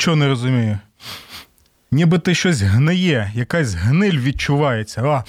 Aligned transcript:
Нічого 0.00 0.16
не 0.16 0.28
розумію. 0.28 0.78
Ніби 1.90 2.18
ти 2.18 2.34
щось 2.34 2.60
гниє, 2.60 3.32
якась 3.34 3.74
гниль 3.74 4.18
відчувається. 4.18 5.02
А, 5.02 5.24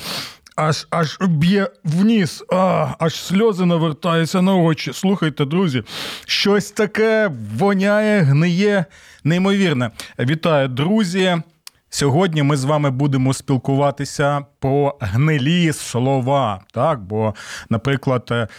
Аж 0.56 0.88
аж 0.90 1.18
б'є 1.22 1.68
вниз, 1.84 2.44
а, 2.54 2.88
аж 3.00 3.16
сльози 3.16 3.66
навертаються 3.66 4.42
на 4.42 4.56
очі. 4.56 4.94
Слухайте, 4.94 5.46
друзі, 5.46 5.84
щось 6.26 6.72
таке 6.72 7.32
воняє, 7.58 8.22
гниє, 8.22 8.86
неймовірне. 9.24 9.92
Вітаю, 10.20 10.68
друзі. 10.68 11.38
Сьогодні 11.90 12.44
ми 12.44 12.58
з 12.58 12.64
вами 12.64 12.90
будемо 12.92 13.34
спілкуватися 13.34 14.46
про 14.60 14.98
гнилі 15.02 15.74
слова. 15.74 16.62
Так, 16.74 17.02
бо, 17.02 17.36
наприклад, 17.70 18.50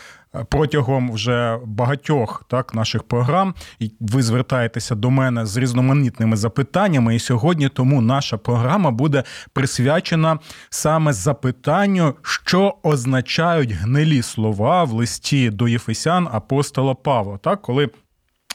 протягом 0.48 1.12
вже 1.12 1.58
багатьох 1.64 2.44
так 2.48 2.74
наших 2.74 3.02
програм 3.02 3.54
ви 4.00 4.22
звертаєтеся 4.22 4.94
до 4.94 5.10
мене 5.10 5.46
з 5.46 5.56
різноманітними 5.56 6.36
запитаннями. 6.36 7.14
І 7.14 7.18
сьогодні 7.18 7.68
тому 7.68 8.00
наша 8.00 8.36
програма 8.36 8.90
буде 8.90 9.24
присвячена 9.52 10.38
саме 10.70 11.12
запитанню, 11.12 12.14
що 12.22 12.74
означають 12.82 13.72
гнилі 13.72 14.22
слова 14.22 14.84
в 14.84 14.92
листі 14.92 15.50
до 15.50 15.68
Єфесян 15.68 16.28
апостола 16.32 16.94
Павла. 16.94 17.38
Так, 17.38 17.62
коли 17.62 17.90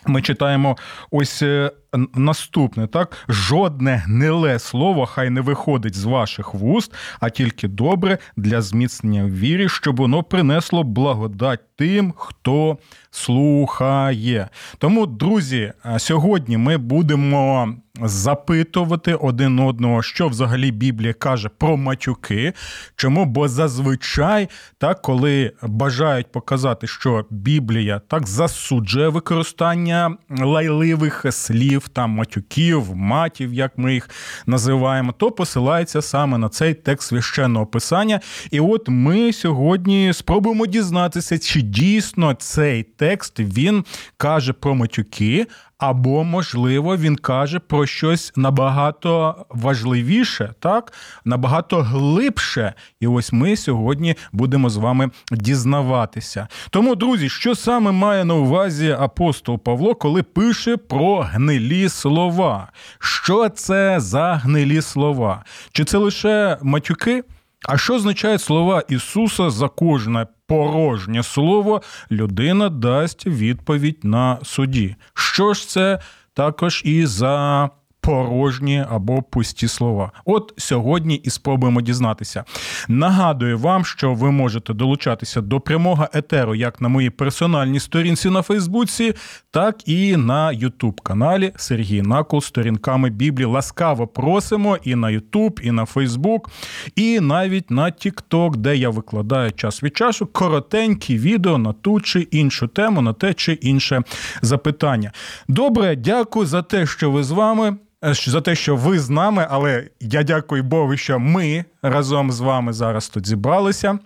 ми 0.06 0.22
читаємо 0.22 0.78
ось 1.12 1.42
е, 1.42 1.72
наступне, 2.16 2.88
так 2.88 3.18
жодне 3.30 4.04
гниле 4.06 4.60
слово 4.60 5.06
хай 5.06 5.30
не 5.30 5.42
виходить 5.42 5.96
з 5.96 6.04
ваших 6.04 6.54
вуст, 6.54 6.94
а 7.20 7.30
тільки 7.30 7.68
добре 7.68 8.18
для 8.38 8.62
зміцнення 8.62 9.24
в 9.24 9.32
вірі, 9.40 9.70
щоб 9.70 9.96
воно 9.96 10.24
принесло 10.24 10.84
благодать 10.84 11.60
тим, 11.76 12.14
хто 12.18 12.78
слухає. 13.12 14.50
Тому, 14.78 15.06
друзі, 15.06 15.74
сьогодні 15.98 16.58
ми 16.58 16.78
будемо 16.78 17.74
запитувати 18.02 19.14
один 19.14 19.60
одного, 19.60 20.02
що 20.02 20.28
взагалі 20.28 20.72
Біблія 20.72 21.14
каже 21.14 21.50
про 21.58 21.78
матюки. 21.78 22.54
Чому? 22.96 23.26
Бо 23.26 23.48
зазвичай, 23.48 24.50
так, 24.78 25.02
коли 25.02 25.52
бажають 25.64 26.32
показати, 26.32 26.88
що 26.88 27.26
Біблія 27.30 28.02
так 28.08 28.28
засуджує 28.28 29.08
використання 29.08 30.18
лайливих 30.30 31.26
слів, 31.30 31.77
там 31.90 32.10
матюків, 32.10 32.96
матів, 32.96 33.54
як 33.54 33.78
ми 33.78 33.94
їх 33.94 34.10
називаємо, 34.46 35.12
то 35.12 35.32
посилається 35.32 36.02
саме 36.02 36.38
на 36.38 36.50
цей 36.50 36.74
текст 36.74 37.08
священного 37.08 37.66
писання. 37.66 38.20
І 38.52 38.60
от 38.60 38.90
ми 38.90 39.34
сьогодні 39.34 40.14
спробуємо 40.14 40.66
дізнатися, 40.66 41.40
чи 41.40 41.62
дійсно 41.62 42.34
цей 42.34 42.84
текст 42.84 43.40
він 43.40 43.86
каже 44.18 44.54
про 44.54 44.76
матюки, 44.76 45.48
або, 45.78 46.24
можливо, 46.24 46.98
він 46.98 47.16
каже 47.16 47.60
про 47.60 47.86
щось 47.86 48.34
набагато 48.36 49.36
важливіше, 49.50 50.54
так 50.60 50.94
набагато 51.26 51.82
глибше. 51.82 52.74
І 53.00 53.08
ось 53.08 53.34
ми 53.34 53.56
сьогодні 53.56 54.16
будемо 54.32 54.70
з 54.70 54.78
вами 54.78 55.10
дізнаватися. 55.32 56.48
Тому, 56.70 56.96
друзі, 56.96 57.30
що 57.30 57.56
саме 57.56 57.92
має 57.92 58.26
на 58.26 58.34
увазі 58.34 58.96
апостол 59.00 59.60
Павло, 59.60 59.96
коли 59.96 60.24
пише 60.24 60.78
про 60.78 61.20
гнилі 61.20 61.90
слова? 61.90 62.72
Що 63.00 63.50
це 63.50 64.00
за 64.00 64.34
гнилі 64.34 64.82
слова? 64.82 65.44
Чи 65.72 65.86
це 65.86 65.98
лише 65.98 66.58
матюки? 66.62 67.24
А 67.70 67.78
що 67.78 67.96
означають 67.96 68.42
слова 68.42 68.84
Ісуса 68.90 69.50
за 69.50 69.68
кожне 69.68 70.28
порожнє 70.48 71.24
слово 71.24 71.82
людина 72.12 72.70
дасть 72.70 73.28
відповідь 73.28 74.00
на 74.04 74.40
суді? 74.44 74.96
Що 75.14 75.54
ж 75.54 75.70
це 75.70 76.00
також 76.34 76.82
і 76.86 77.06
за 77.06 77.70
порожні 78.08 78.86
або 78.90 79.22
пусті 79.22 79.68
слова. 79.68 80.12
От 80.26 80.54
сьогодні 80.58 81.16
і 81.16 81.30
спробуємо 81.30 81.82
дізнатися. 81.82 82.44
Нагадую 82.88 83.58
вам, 83.58 83.86
що 83.86 84.14
ви 84.14 84.32
можете 84.32 84.74
долучатися 84.74 85.42
до 85.42 85.60
прямого 85.60 86.08
етеру 86.14 86.56
як 86.56 86.82
на 86.82 86.88
моїй 86.88 87.10
персональній 87.10 87.80
сторінці 87.80 88.30
на 88.30 88.42
Фейсбуці, 88.42 89.14
так 89.52 89.88
і 89.88 90.18
на 90.18 90.52
Ютуб 90.52 91.02
каналі 91.02 91.52
Сергій 91.56 92.02
Накол 92.02 92.42
сторінками 92.42 93.10
Біблії. 93.10 93.46
Ласкаво 93.46 94.08
просимо 94.08 94.78
і 94.84 94.96
на 94.96 95.10
Ютуб, 95.10 95.60
і 95.64 95.72
на 95.72 95.86
Фейсбук, 95.86 96.50
і 96.96 97.20
навіть 97.20 97.72
на 97.72 97.92
Тікток, 97.92 98.58
де 98.58 98.78
я 98.78 98.90
викладаю 98.90 99.52
час 99.52 99.84
від 99.84 99.98
часу 99.98 100.26
коротенькі 100.26 101.18
відео 101.18 101.58
на 101.58 101.74
ту 101.74 102.02
чи 102.02 102.22
іншу 102.22 102.68
тему, 102.68 103.02
на 103.02 103.14
те 103.14 103.34
чи 103.34 103.54
інше 103.54 104.02
запитання. 104.42 105.12
Добре, 105.48 105.96
дякую 105.96 106.46
за 106.46 106.62
те, 106.62 106.86
що 106.86 107.12
ви 107.12 107.24
з 107.24 107.32
вами. 107.32 107.78
Е, 108.08 108.14
за 108.14 108.42
те, 108.42 108.56
що 108.56 108.76
ви 108.76 109.00
з 109.00 109.10
нами, 109.10 109.48
але 109.50 109.90
я 110.00 110.24
дякую 110.24 110.64
Богу, 110.64 110.98
що 110.98 111.20
ми 111.20 111.66
разом 111.82 112.32
з 112.32 112.40
вами 112.40 112.74
зараз 112.74 113.10
тут 113.10 113.28
зібралися. 113.28 114.00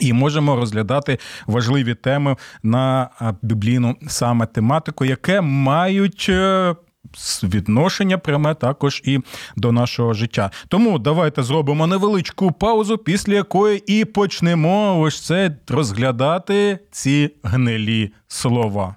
І 0.00 0.12
можемо 0.12 0.56
розглядати 0.56 1.18
важливі 1.46 1.94
теми 1.94 2.36
на 2.62 3.10
біблійну 3.42 3.96
саме 4.08 4.46
тематику, 4.46 5.04
яке 5.04 5.40
мають 5.40 6.26
е, 6.28 6.74
відношення 7.42 8.18
пряме 8.18 8.54
також 8.54 9.02
і 9.04 9.20
до 9.56 9.72
нашого 9.72 10.14
життя. 10.14 10.50
Тому 10.68 10.98
давайте 10.98 11.42
зробимо 11.42 11.86
невеличку 11.86 12.52
паузу, 12.52 12.98
після 12.98 13.34
якої 13.34 14.00
і 14.00 14.04
почнемо 14.04 15.00
ось 15.00 15.20
це 15.20 15.56
розглядати 15.68 16.78
ці 16.90 17.30
гнилі 17.42 18.12
слова. 18.28 18.96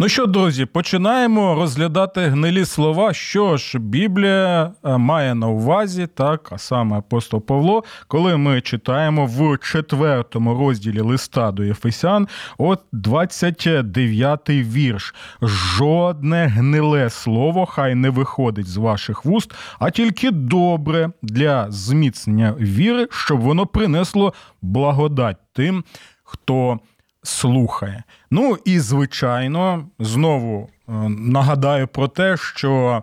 Ну 0.00 0.08
що, 0.08 0.26
друзі, 0.26 0.66
починаємо 0.66 1.54
розглядати 1.54 2.20
гнилі 2.20 2.64
слова. 2.64 3.12
Що 3.12 3.56
ж, 3.56 3.78
Біблія 3.78 4.72
е, 4.84 4.96
має 4.96 5.34
на 5.34 5.48
увазі, 5.48 6.06
так, 6.14 6.48
а 6.52 6.58
саме 6.58 6.98
апостол 6.98 7.40
Павло, 7.40 7.84
коли 8.08 8.36
ми 8.36 8.60
читаємо 8.60 9.26
в 9.26 9.58
четвертому 9.58 10.54
розділі 10.54 11.00
листа 11.00 11.52
до 11.52 11.64
Єфесян, 11.64 12.28
от 12.58 12.80
29 12.92 14.50
вірш. 14.50 15.14
Жодне 15.42 16.46
гниле 16.46 17.10
слово 17.10 17.66
хай 17.66 17.94
не 17.94 18.10
виходить 18.10 18.66
з 18.66 18.76
ваших 18.76 19.24
вуст, 19.24 19.54
а 19.78 19.90
тільки 19.90 20.30
добре 20.30 21.10
для 21.22 21.70
зміцнення 21.70 22.54
віри, 22.60 23.08
щоб 23.10 23.40
воно 23.40 23.66
принесло 23.66 24.34
благодать 24.62 25.38
тим, 25.52 25.84
хто 26.24 26.78
слухає. 27.28 28.02
Ну 28.30 28.58
і 28.64 28.80
звичайно, 28.80 29.86
знову 29.98 30.68
е, 30.88 30.92
нагадаю 31.08 31.88
про 31.88 32.08
те, 32.08 32.36
що. 32.36 33.02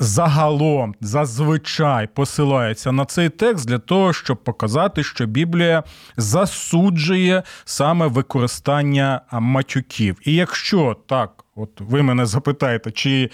Загалом 0.00 0.94
зазвичай 1.00 2.06
посилається 2.06 2.92
на 2.92 3.04
цей 3.04 3.28
текст 3.28 3.68
для 3.68 3.78
того, 3.78 4.12
щоб 4.12 4.44
показати, 4.44 5.04
що 5.04 5.26
Біблія 5.26 5.82
засуджує 6.16 7.42
саме 7.64 8.06
використання 8.06 9.20
матюків. 9.32 10.18
І 10.24 10.34
якщо 10.34 10.96
так 11.06 11.43
От 11.56 11.70
ви 11.80 12.02
мене 12.02 12.26
запитаєте, 12.26 12.90
чи 12.90 13.30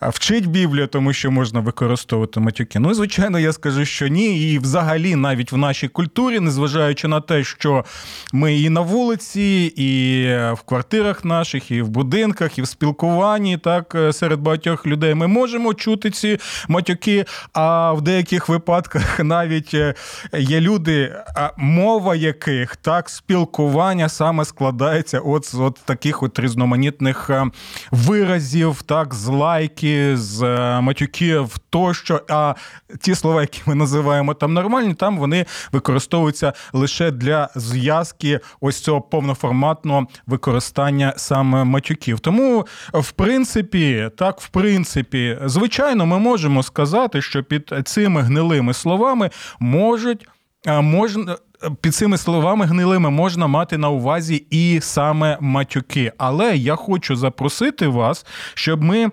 вчить 0.00 0.46
Біблія, 0.46 0.86
тому 0.86 1.12
що 1.12 1.30
можна 1.30 1.60
використовувати 1.60 2.40
матюки? 2.40 2.78
Ну, 2.78 2.94
звичайно, 2.94 3.38
я 3.38 3.52
скажу, 3.52 3.84
що 3.84 4.08
ні. 4.08 4.52
І 4.52 4.58
взагалі, 4.58 5.16
навіть 5.16 5.52
в 5.52 5.56
нашій 5.56 5.88
культурі, 5.88 6.40
незважаючи 6.40 7.08
на 7.08 7.20
те, 7.20 7.44
що 7.44 7.84
ми 8.32 8.58
і 8.58 8.70
на 8.70 8.80
вулиці, 8.80 9.72
і 9.76 10.24
в 10.54 10.62
квартирах 10.64 11.24
наших, 11.24 11.70
і 11.70 11.82
в 11.82 11.88
будинках, 11.88 12.58
і 12.58 12.62
в 12.62 12.66
спілкуванні, 12.68 13.58
так 13.58 13.96
серед 14.12 14.40
багатьох 14.40 14.86
людей 14.86 15.14
ми 15.14 15.26
можемо 15.26 15.74
чути 15.74 16.10
ці 16.10 16.38
матюки. 16.68 17.24
А 17.52 17.92
в 17.92 18.02
деяких 18.02 18.48
випадках 18.48 19.18
навіть 19.24 19.74
е, 19.74 19.94
є 20.38 20.60
люди, 20.60 21.12
мова 21.56 22.14
яких 22.14 22.76
так 22.76 23.10
спілкування 23.10 24.08
саме 24.08 24.44
складається 24.44 25.20
от 25.20 25.46
з 25.46 25.54
от 25.54 25.80
таких 25.84 26.22
от 26.22 26.38
різноманітних 26.38 27.30
е, 27.30 27.46
виразів, 27.90 28.82
так, 28.82 29.14
з 29.14 29.26
лайки, 29.26 30.16
з 30.16 30.42
е, 30.42 30.80
матюків 30.80 31.58
тощо. 31.70 32.20
А 32.28 32.54
ті 33.00 33.14
слова, 33.14 33.40
які 33.40 33.62
ми 33.66 33.74
називаємо 33.74 34.34
там 34.34 34.54
нормальні, 34.54 34.94
там 34.94 35.18
вони 35.18 35.46
використовуються 35.72 36.52
лише 36.72 37.10
для 37.10 37.48
зв'язки 37.54 38.40
ось 38.60 38.80
цього 38.80 39.00
повноформатного 39.00 40.06
використання 40.26 41.14
саме 41.16 41.64
матюків. 41.64 42.20
Тому, 42.20 42.66
в 42.92 43.12
принципі, 43.12 44.10
так, 44.16 44.40
в 44.40 44.48
принципі, 44.48 45.38
звичайно, 45.44 46.06
ми 46.06 46.18
можемо 46.18 46.62
сказати, 46.62 47.22
що 47.22 47.44
під 47.44 47.74
цими 47.84 48.20
гнилими 48.22 48.74
словами 48.74 49.30
можуть. 49.58 50.28
Можна 50.66 51.36
під 51.80 51.94
цими 51.94 52.18
словами 52.18 52.66
гнилими 52.66 53.10
можна 53.10 53.46
мати 53.46 53.78
на 53.78 53.88
увазі 53.88 54.46
і 54.50 54.80
саме 54.82 55.38
матюки. 55.40 56.12
Але 56.18 56.56
я 56.56 56.76
хочу 56.76 57.16
запросити 57.16 57.86
вас, 57.86 58.26
щоб 58.54 58.82
ми 58.82 59.10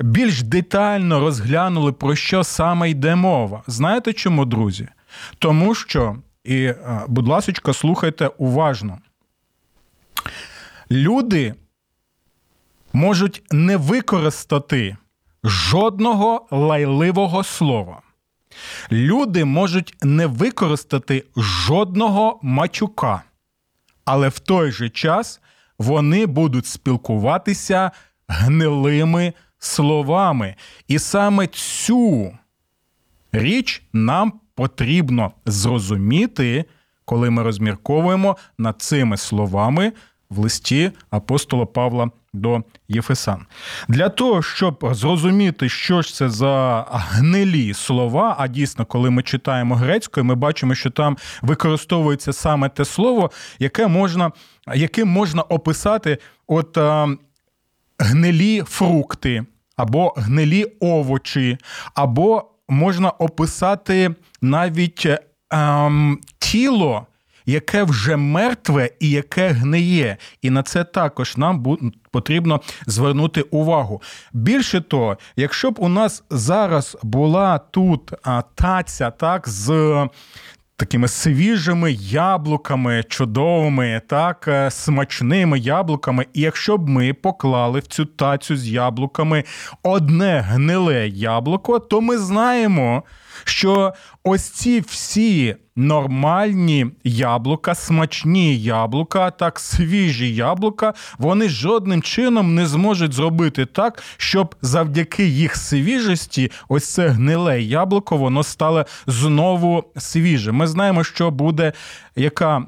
більш 0.00 0.42
детально 0.42 1.20
розглянули, 1.20 1.92
про 1.92 2.14
що 2.14 2.44
саме 2.44 2.90
йде 2.90 3.14
мова. 3.14 3.62
Знаєте 3.66 4.12
чому, 4.12 4.44
друзі? 4.44 4.88
Тому 5.38 5.74
що, 5.74 6.16
і, 6.44 6.72
будь 7.08 7.28
ласка, 7.28 7.72
слухайте 7.72 8.30
уважно. 8.38 8.98
Люди 10.90 11.54
можуть 12.92 13.42
не 13.50 13.76
використати 13.76 14.96
жодного 15.44 16.46
лайливого 16.50 17.44
слова. 17.44 18.02
Люди 18.92 19.44
можуть 19.44 19.94
не 20.02 20.26
використати 20.26 21.24
жодного 21.36 22.38
матюка, 22.42 23.22
але 24.04 24.28
в 24.28 24.38
той 24.38 24.72
же 24.72 24.90
час 24.90 25.40
вони 25.78 26.26
будуть 26.26 26.66
спілкуватися 26.66 27.90
гнилими 28.28 29.32
словами. 29.58 30.54
І 30.88 30.98
саме 30.98 31.46
цю 31.46 32.32
річ 33.32 33.82
нам 33.92 34.32
потрібно 34.54 35.32
зрозуміти, 35.46 36.64
коли 37.04 37.30
ми 37.30 37.42
розмірковуємо 37.42 38.36
над 38.58 38.82
цими 38.82 39.16
словами 39.16 39.92
в 40.32 40.38
листі 40.38 40.90
апостола 41.10 41.66
Павла 41.66 42.10
до 42.32 42.62
Єфесан. 42.88 43.46
Для 43.88 44.08
того, 44.08 44.42
щоб 44.42 44.88
зрозуміти, 44.92 45.68
що 45.68 46.02
ж 46.02 46.14
це 46.14 46.28
за 46.28 46.84
гнилі 46.90 47.74
слова, 47.74 48.36
а 48.38 48.48
дійсно, 48.48 48.86
коли 48.86 49.10
ми 49.10 49.22
читаємо 49.22 49.74
грецькою, 49.74 50.24
ми 50.24 50.34
бачимо, 50.34 50.74
що 50.74 50.90
там 50.90 51.16
використовується 51.42 52.32
саме 52.32 52.68
те 52.68 52.84
слово, 52.84 53.30
яке 53.58 53.86
можна, 53.86 54.32
яким 54.74 55.08
можна 55.08 55.42
описати 55.42 56.18
от 56.46 56.78
а, 56.78 57.08
гнилі 57.98 58.62
фрукти, 58.62 59.44
або 59.76 60.14
гнилі 60.16 60.64
овочі, 60.80 61.58
або 61.94 62.50
можна 62.68 63.10
описати 63.10 64.14
навіть 64.40 65.08
а, 65.50 65.90
тіло 66.38 67.06
яке 67.46 67.82
вже 67.82 68.16
мертве 68.16 68.90
і 69.00 69.10
яке 69.10 69.48
гниє. 69.48 70.16
І 70.42 70.50
на 70.50 70.62
це 70.62 70.84
також 70.84 71.36
нам 71.36 71.64
потрібно 72.10 72.60
звернути 72.86 73.42
увагу. 73.42 74.02
Більше 74.32 74.80
того, 74.80 75.18
якщо 75.36 75.70
б 75.70 75.76
у 75.78 75.88
нас 75.88 76.24
зараз 76.30 76.96
була 77.02 77.58
тут 77.58 78.12
таця, 78.54 79.10
так, 79.10 79.48
з. 79.48 80.08
Такими 80.76 81.08
свіжими 81.08 81.92
яблуками, 81.92 83.04
чудовими, 83.08 84.02
так, 84.06 84.44
е, 84.48 84.70
смачними 84.70 85.58
яблуками. 85.58 86.26
І 86.32 86.40
якщо 86.40 86.78
б 86.78 86.88
ми 86.88 87.12
поклали 87.12 87.80
в 87.80 87.86
цю 87.86 88.04
тацю 88.04 88.56
з 88.56 88.68
яблуками 88.68 89.44
одне 89.82 90.40
гниле 90.40 91.08
яблуко, 91.08 91.78
то 91.78 92.00
ми 92.00 92.18
знаємо, 92.18 93.02
що 93.44 93.94
ось 94.24 94.48
ці 94.50 94.80
всі 94.80 95.56
нормальні 95.76 96.86
яблука, 97.04 97.74
смачні 97.74 98.58
яблука, 98.58 99.30
так 99.30 99.60
свіжі 99.60 100.34
яблука, 100.34 100.94
вони 101.18 101.48
жодним 101.48 102.02
чином 102.02 102.54
не 102.54 102.66
зможуть 102.66 103.12
зробити 103.12 103.66
так, 103.66 104.02
щоб 104.16 104.54
завдяки 104.62 105.26
їх 105.26 105.56
свіжості, 105.56 106.50
ось 106.68 106.92
це 106.92 107.08
гниле 107.08 107.62
яблуко, 107.62 108.16
воно 108.16 108.42
стало 108.42 108.86
знову 109.06 109.84
свіже. 109.96 110.52
Ми 110.52 110.66
знаємо, 110.66 111.04
що 111.04 111.30
буде, 111.30 111.72
яка, 112.16 112.62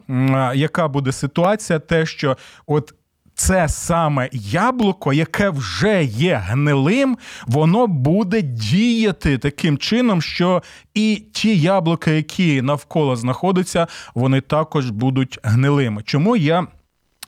яка 0.54 0.88
буде 0.88 1.12
ситуація, 1.12 1.78
те, 1.78 2.06
що 2.06 2.36
от 2.66 2.94
це 3.34 3.68
саме 3.68 4.28
яблуко, 4.32 5.12
яке 5.12 5.50
вже 5.50 6.04
є 6.04 6.42
гнилим, 6.46 7.18
воно 7.46 7.86
буде 7.86 8.42
діяти 8.42 9.38
таким 9.38 9.78
чином, 9.78 10.22
що 10.22 10.62
і 10.94 11.22
ті 11.32 11.58
яблука, 11.58 12.10
які 12.10 12.62
навколо 12.62 13.16
знаходяться, 13.16 13.86
вони 14.14 14.40
також 14.40 14.90
будуть 14.90 15.38
гнилими. 15.42 16.02
Чому 16.02 16.36
я. 16.36 16.66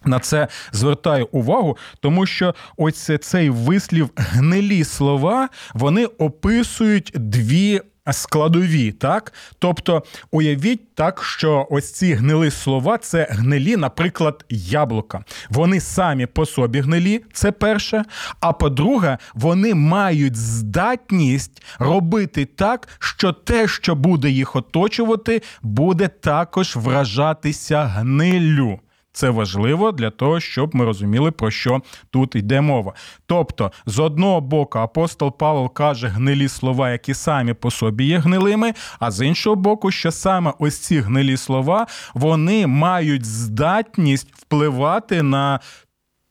На 0.04 0.18
це 0.18 0.48
звертаю 0.72 1.28
увагу, 1.32 1.76
тому 2.00 2.26
що 2.26 2.54
ось 2.76 3.10
цей 3.20 3.50
вислів 3.50 4.10
гнилі 4.16 4.84
слова 4.84 5.48
вони 5.74 6.06
описують 6.06 7.12
дві 7.14 7.80
складові, 8.12 8.92
так? 8.92 9.32
Тобто, 9.58 10.02
уявіть 10.30 10.94
так, 10.94 11.22
що 11.22 11.66
ось 11.70 11.92
ці 11.92 12.12
гнили 12.12 12.50
слова 12.50 12.98
це 12.98 13.28
гнилі, 13.30 13.76
наприклад, 13.76 14.44
яблука. 14.48 15.24
Вони 15.50 15.80
самі 15.80 16.26
по 16.26 16.46
собі 16.46 16.80
гнилі, 16.80 17.24
це 17.32 17.52
перше. 17.52 18.04
А 18.40 18.52
по-друге, 18.52 19.18
вони 19.34 19.74
мають 19.74 20.36
здатність 20.36 21.62
робити 21.78 22.44
так, 22.44 22.88
що 22.98 23.32
те, 23.32 23.68
що 23.68 23.94
буде 23.94 24.30
їх 24.30 24.56
оточувати, 24.56 25.42
буде 25.62 26.08
також 26.08 26.76
вражатися 26.76 27.84
гниллю. 27.84 28.80
Це 29.16 29.30
важливо 29.30 29.92
для 29.92 30.10
того, 30.10 30.40
щоб 30.40 30.74
ми 30.74 30.84
розуміли, 30.84 31.30
про 31.30 31.50
що 31.50 31.82
тут 32.10 32.37
йде 32.37 32.61
мова. 32.61 32.92
Тобто, 33.26 33.73
з 33.87 33.99
одного 33.99 34.40
боку, 34.40 34.78
апостол 34.78 35.37
Павло 35.38 35.68
каже 35.68 36.08
гнилі 36.08 36.49
слова, 36.49 36.90
які 36.90 37.14
самі 37.14 37.54
по 37.54 37.70
собі 37.70 38.04
є 38.04 38.18
гнилими, 38.18 38.75
а 38.99 39.11
з 39.11 39.26
іншого 39.26 39.56
боку, 39.56 39.90
що 39.90 40.11
саме 40.11 40.52
ось 40.58 40.78
ці 40.78 41.00
гнилі 41.00 41.37
слова 41.37 41.87
вони 42.14 42.66
мають 42.66 43.25
здатність 43.25 44.28
впливати 44.35 45.23
на 45.23 45.61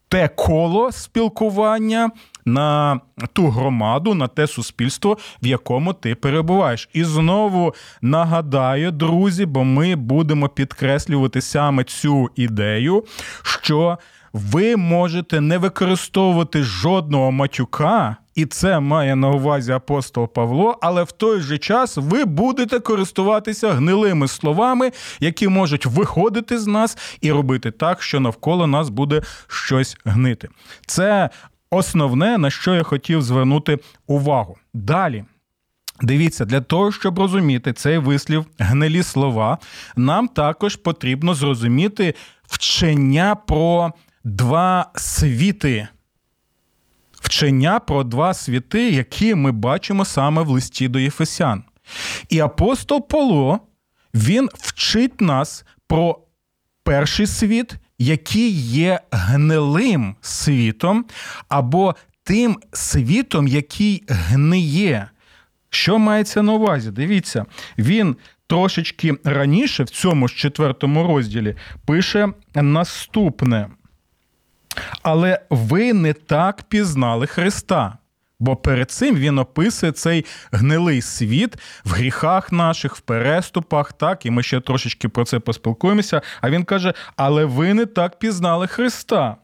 те 0.10 0.28
коло 0.28 0.92
спілкування, 0.92 2.12
на 2.46 3.00
ту 3.34 3.48
громаду, 3.48 4.14
на 4.14 4.28
те 4.28 4.48
суспільство, 4.48 5.18
в 5.44 5.48
якому 5.48 5.94
ти 5.94 6.16
перебуваєш. 6.16 6.90
І 6.94 7.04
знову 7.04 7.74
нагадаю, 8.02 8.92
друзі, 8.92 9.46
бо 9.46 9.64
ми 9.64 9.96
будемо 9.96 10.50
підкреслювати 10.50 11.42
саме 11.42 11.84
цю 11.84 12.30
ідею, 12.36 13.04
що 13.44 13.98
ви 14.36 14.76
можете 14.76 15.42
не 15.42 15.58
використовувати 15.58 16.64
жодного 16.64 17.32
матюка. 17.32 18.16
І 18.36 18.46
це 18.46 18.80
має 18.80 19.16
на 19.16 19.30
увазі 19.30 19.72
апостол 19.72 20.28
Павло, 20.28 20.78
але 20.82 21.04
в 21.04 21.12
той 21.12 21.42
же 21.42 21.58
час 21.58 21.98
ви 21.98 22.26
будете 22.26 22.80
користуватися 22.80 23.72
гнилими 23.74 24.28
словами, 24.28 24.92
які 25.20 25.48
можуть 25.48 25.86
виходити 25.86 26.60
з 26.60 26.68
нас 26.68 26.98
і 27.22 27.32
робити 27.32 27.72
так, 27.72 28.02
що 28.02 28.20
навколо 28.20 28.68
нас 28.68 28.90
буде 28.90 29.22
щось 29.48 29.98
гнити. 30.06 30.50
Це 30.88 31.30
основне, 31.70 32.38
на 32.38 32.50
що 32.50 32.76
я 32.76 32.84
хотів 32.84 33.22
звернути 33.22 33.80
увагу. 34.08 34.58
Далі. 34.74 35.26
Дивіться, 36.02 36.46
для 36.46 36.62
того, 36.62 36.92
щоб 36.92 37.20
розуміти 37.20 37.74
цей 37.74 37.98
вислів 37.98 38.46
гнилі 38.60 39.04
слова, 39.04 39.58
нам 39.96 40.28
також 40.28 40.76
потрібно 40.76 41.34
зрозуміти 41.34 42.14
вчення 42.48 43.36
про 43.36 43.94
два 44.26 44.92
світи. 44.96 45.88
Вчення 47.12 47.80
про 47.80 48.04
два 48.04 48.34
світи, 48.34 48.92
які 48.92 49.36
ми 49.36 49.52
бачимо 49.52 50.06
саме 50.06 50.42
в 50.42 50.50
листі 50.50 50.88
до 50.88 51.00
Єфесян. 51.00 51.64
І 52.30 52.40
апостол 52.40 53.08
Павло, 53.08 53.60
він 54.14 54.50
вчить 54.54 55.22
нас 55.22 55.66
про 55.88 56.20
перший 56.84 57.28
світ 57.28 57.78
який 57.98 58.52
є 58.60 59.00
гнилим 59.12 60.16
світом, 60.22 61.06
або 61.50 61.96
тим 62.24 62.58
світом, 62.74 63.48
який 63.48 64.04
гниє. 64.08 65.10
Що 65.70 66.00
мається 66.00 66.42
на 66.42 66.54
увазі? 66.54 66.92
Дивіться, 66.92 67.46
він 67.78 68.16
трошечки 68.48 69.14
раніше, 69.24 69.84
в 69.84 69.90
цьому 69.90 70.28
ж 70.28 70.36
четвертому 70.36 71.08
розділі, 71.08 71.56
пише 71.86 72.30
наступне. 72.56 73.70
Але 75.02 75.40
ви 75.50 75.94
не 75.94 76.14
так 76.14 76.64
пізнали 76.64 77.28
Христа. 77.28 77.98
Бо 78.40 78.56
перед 78.56 78.92
цим 78.92 79.16
він 79.16 79.40
описує 79.40 79.92
цей 79.92 80.26
гнилий 80.52 81.02
світ 81.02 81.56
в 81.86 81.90
гріхах 81.92 82.52
наших, 82.52 82.96
в 82.96 83.00
переступах, 83.00 83.94
так, 83.94 84.26
і 84.26 84.32
ми 84.32 84.44
ще 84.44 84.60
трошечки 84.60 85.10
про 85.10 85.26
це 85.26 85.40
поспілкуємося. 85.40 86.22
А 86.42 86.50
він 86.50 86.64
каже: 86.64 86.94
Але 87.16 87.46
ви 87.46 87.74
не 87.74 87.86
так 87.86 88.20
пізнали 88.20 88.68
Христа, 88.68 89.38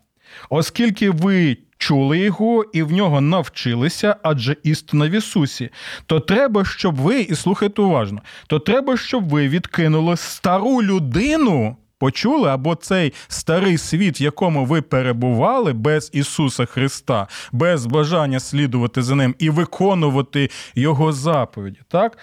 оскільки 0.49 1.09
ви 1.09 1.57
чули 1.77 2.19
його 2.19 2.65
і 2.73 2.83
в 2.83 2.91
нього 2.91 3.21
навчилися, 3.21 4.15
адже 4.23 4.55
істина 4.63 5.07
в 5.07 5.11
Ісусі, 5.11 5.69
то 6.05 6.19
треба, 6.19 6.65
щоб 6.65 6.95
ви, 6.95 7.21
і 7.21 7.35
слухайте 7.35 7.81
уважно, 7.81 8.21
то 8.47 8.59
треба, 8.59 8.97
щоб 8.97 9.29
ви 9.29 9.47
відкинули 9.47 10.17
стару 10.17 10.83
людину. 10.83 11.77
Почули, 12.01 12.49
або 12.49 12.75
цей 12.75 13.13
старий 13.27 13.77
світ, 13.77 14.21
в 14.21 14.23
якому 14.23 14.65
ви 14.65 14.81
перебували 14.81 15.73
без 15.73 16.09
Ісуса 16.13 16.65
Христа, 16.65 17.27
без 17.51 17.85
бажання 17.85 18.39
слідувати 18.39 19.01
за 19.01 19.15
ним 19.15 19.35
і 19.39 19.49
виконувати 19.49 20.49
Його 20.75 21.11
заповіді, 21.11 21.79
так? 21.87 22.17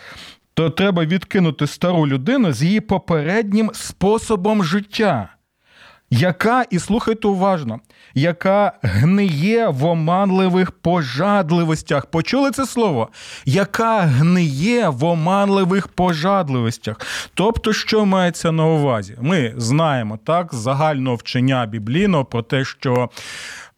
То 0.55 0.71
треба 0.71 1.05
відкинути 1.05 1.67
стару 1.67 2.07
людину 2.07 2.53
з 2.53 2.63
її 2.63 2.81
попереднім 2.81 3.71
способом 3.75 4.65
життя 4.65 5.29
яка, 6.11 6.65
і 6.71 6.79
слухайте 6.79 7.29
уважно, 7.29 7.81
яка 8.15 8.73
гниє 8.83 9.69
в 9.69 9.85
оманливих 9.85 10.71
пожадливостях. 10.71 12.07
Почули 12.07 12.51
це 12.51 12.67
слово? 12.67 13.09
Яка 13.45 14.01
гниє 14.01 14.89
в 14.89 15.05
оманливих 15.05 15.89
пожадливостях. 15.89 16.97
Тобто, 17.35 17.73
що 17.73 18.07
мається 18.07 18.53
на 18.53 18.67
увазі? 18.67 19.17
Ми 19.21 19.55
знаємо 19.57 20.19
так, 20.25 20.55
загального 20.55 21.17
вчення 21.17 21.67
біблійного 21.67 22.25
про 22.25 22.43
те, 22.43 22.65
що. 22.65 23.11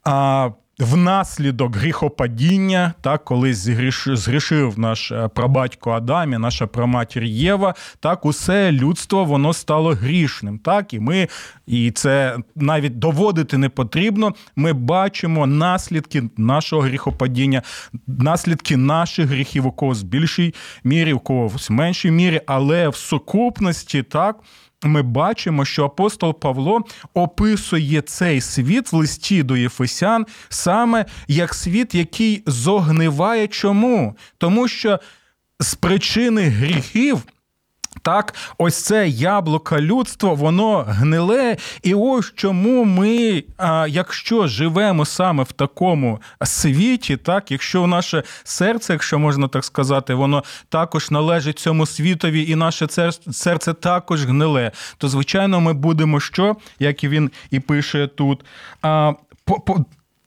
А, 0.03 0.49
Внаслідок 0.81 1.75
гріхопадіння, 1.75 2.93
так, 3.01 3.25
коли 3.25 3.53
згрішив 3.53 4.79
наш 4.79 5.11
е, 5.11 5.27
прабатько 5.27 5.91
Адам 5.91 6.33
і 6.33 6.37
наша 6.37 6.67
праматір 6.67 7.23
Єва, 7.23 7.75
так 7.99 8.25
усе 8.25 8.71
людство 8.71 9.25
воно 9.25 9.53
стало 9.53 9.91
грішним. 9.91 10.59
Так, 10.59 10.93
І 10.93 10.99
ми, 10.99 11.27
і 11.67 11.91
це 11.91 12.37
навіть 12.55 12.99
доводити 12.99 13.57
не 13.57 13.69
потрібно. 13.69 14.33
Ми 14.55 14.73
бачимо 14.73 15.47
наслідки 15.47 16.23
нашого 16.37 16.81
гріхопадіння, 16.81 17.61
наслідки 18.07 18.77
наших 18.77 19.27
гріхів, 19.27 19.67
у 19.67 19.71
когось 19.71 20.03
більшій 20.03 20.53
мірі, 20.83 21.13
у 21.13 21.19
когось 21.19 21.69
меншій 21.69 22.11
мірі, 22.11 22.41
але 22.45 22.89
в 22.89 22.95
сукупності 22.95 24.03
так 24.03 24.35
ми 24.83 25.01
бачимо, 25.01 25.65
що 25.65 25.85
апостол 25.85 26.39
Павло 26.39 26.81
описує 27.13 28.01
цей 28.01 28.41
світ 28.41 28.91
в 28.91 28.95
листі 28.95 29.43
до 29.43 29.57
Єфесян 29.57 30.25
саме 30.49 31.05
як 31.27 31.53
світ, 31.53 31.95
який 31.95 32.43
зогниває. 32.45 33.47
Чому? 33.47 34.15
Тому 34.37 34.67
що 34.67 34.99
з 35.59 35.75
причини 35.75 36.41
гріхів. 36.41 37.23
Так, 38.01 38.33
ось 38.57 38.83
це 38.83 39.07
яблуко 39.07 39.79
людства, 39.79 40.33
воно 40.33 40.85
гниле. 40.87 41.57
І 41.83 41.93
ось 41.93 42.33
чому 42.35 42.83
ми, 42.83 43.43
якщо 43.87 44.47
живемо 44.47 45.05
саме 45.05 45.43
в 45.43 45.51
такому 45.51 46.21
світі, 46.43 47.17
так, 47.17 47.51
якщо 47.51 47.87
наше 47.87 48.23
серце, 48.43 48.93
якщо 48.93 49.19
можна 49.19 49.47
так 49.47 49.65
сказати, 49.65 50.13
воно 50.13 50.43
також 50.69 51.11
належить 51.11 51.59
цьому 51.59 51.85
світові, 51.85 52.49
і 52.49 52.55
наше 52.55 52.87
серце 53.31 53.73
також 53.73 54.25
гниле, 54.25 54.71
то 54.97 55.09
звичайно 55.09 55.61
ми 55.61 55.73
будемо 55.73 56.19
що, 56.19 56.55
як 56.79 57.03
і 57.03 57.07
він 57.07 57.31
і 57.51 57.59
пише 57.59 58.07
тут. 58.07 58.45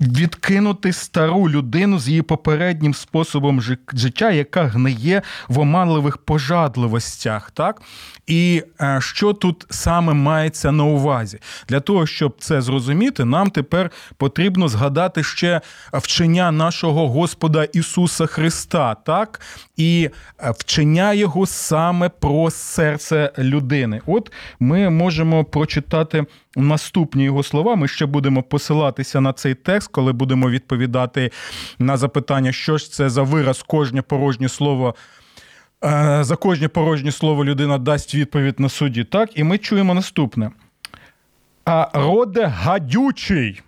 Відкинути 0.04 0.92
стару 0.92 1.50
людину 1.50 1.98
з 1.98 2.08
її 2.08 2.22
попереднім 2.22 2.94
способом 2.94 3.62
життя, 3.92 4.30
яка 4.30 4.64
гниє 4.64 5.22
в 5.48 5.58
оманливих 5.58 6.18
пожадливостях, 6.18 7.50
так 7.50 7.82
і 8.26 8.62
е, 8.80 8.98
що 9.00 9.32
тут 9.32 9.66
саме 9.70 10.14
мається 10.14 10.72
на 10.72 10.84
увазі? 10.84 11.38
Для 11.68 11.80
того, 11.80 12.06
щоб 12.06 12.36
це 12.38 12.62
зрозуміти, 12.62 13.24
нам 13.24 13.50
тепер 13.50 13.90
потрібно 14.16 14.68
згадати 14.68 15.22
ще 15.22 15.60
вчення 15.92 16.50
нашого 16.50 17.08
Господа 17.08 17.64
Ісуса 17.64 18.26
Христа, 18.26 18.94
так? 18.94 19.40
І 19.76 20.10
е, 20.38 20.50
вчення 20.58 21.12
Його 21.12 21.46
саме 21.46 22.08
про 22.08 22.50
серце 22.50 23.32
людини. 23.38 24.00
От 24.06 24.32
ми 24.60 24.90
можемо 24.90 25.44
прочитати 25.44 26.24
наступні 26.56 27.24
його 27.24 27.42
слова. 27.42 27.76
Ми 27.76 27.88
ще 27.88 28.06
будемо 28.06 28.42
посилатися 28.42 29.20
на 29.20 29.32
цей 29.32 29.54
текст, 29.54 29.90
коли 29.90 30.12
будемо 30.12 30.50
відповідати 30.50 31.30
на 31.78 31.96
запитання, 31.96 32.52
що 32.52 32.78
ж 32.78 32.92
це 32.92 33.10
за 33.10 33.22
вираз 33.22 33.62
кожне 33.62 34.02
порожнє 34.02 34.48
слово. 34.48 34.94
Е, 35.84 36.18
за 36.24 36.36
кожне 36.36 36.68
порожнє 36.68 37.12
слово 37.12 37.44
людина 37.44 37.78
дасть 37.78 38.14
відповідь 38.14 38.60
на 38.60 38.68
суді. 38.68 39.04
Так, 39.04 39.38
і 39.38 39.44
ми 39.44 39.58
чуємо 39.58 39.94
наступне. 39.94 40.50
А 41.64 41.88
роде 41.94 42.44
гадючий. 42.46 43.62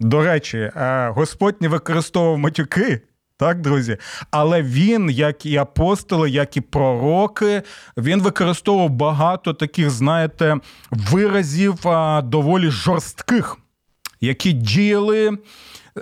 До 0.00 0.22
речі, 0.22 0.58
е, 0.58 1.08
Господь 1.08 1.56
не 1.60 1.68
використовував 1.68 2.38
матюки. 2.38 3.00
Так, 3.38 3.60
друзі, 3.60 3.96
але 4.30 4.62
він, 4.62 5.10
як 5.10 5.46
і 5.46 5.56
апостоли, 5.56 6.30
як 6.30 6.56
і 6.56 6.60
пророки, 6.60 7.62
він 7.96 8.22
використовував 8.22 8.90
багато 8.90 9.54
таких, 9.54 9.90
знаєте, 9.90 10.56
виразів 10.90 11.74
доволі 12.22 12.70
жорстких, 12.70 13.56
які 14.20 14.52
діяли 14.52 15.38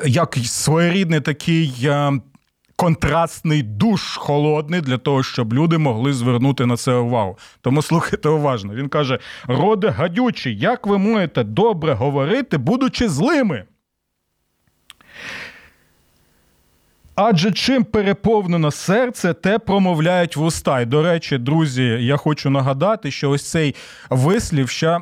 як 0.05 0.37
своєрідний 0.45 1.21
такий 1.21 1.88
контрастний 2.76 3.62
душ 3.62 4.17
холодний 4.17 4.81
для 4.81 4.99
того, 4.99 5.23
щоб 5.23 5.55
люди 5.55 5.79
могли 5.79 6.12
звернути 6.12 6.67
на 6.67 6.76
це 6.76 6.95
увагу. 6.95 7.38
Тому 7.61 7.83
слухайте 7.83 8.29
уважно. 8.29 8.75
Він 8.75 8.88
каже: 8.88 9.19
роде 9.47 9.88
гадючий, 9.88 10.59
як 10.59 10.87
ви 10.87 10.99
можете 10.99 11.45
добре 11.45 11.93
говорити, 11.93 12.59
будучи 12.59 13.09
злими? 13.09 13.64
Адже 17.16 17.52
чим 17.52 17.85
переповнено 17.85 18.71
серце, 18.71 19.35
те 19.35 19.59
промовляють 19.59 20.37
вуста. 20.37 20.80
І, 20.80 20.87
до 20.87 21.02
речі, 21.02 21.38
друзі, 21.38 21.83
я 21.85 22.16
хочу 22.16 22.50
нагадати, 22.50 23.11
що 23.11 23.30
ось 23.30 23.50
цей 23.50 23.75
вислів, 24.11 24.68
що 24.68 25.00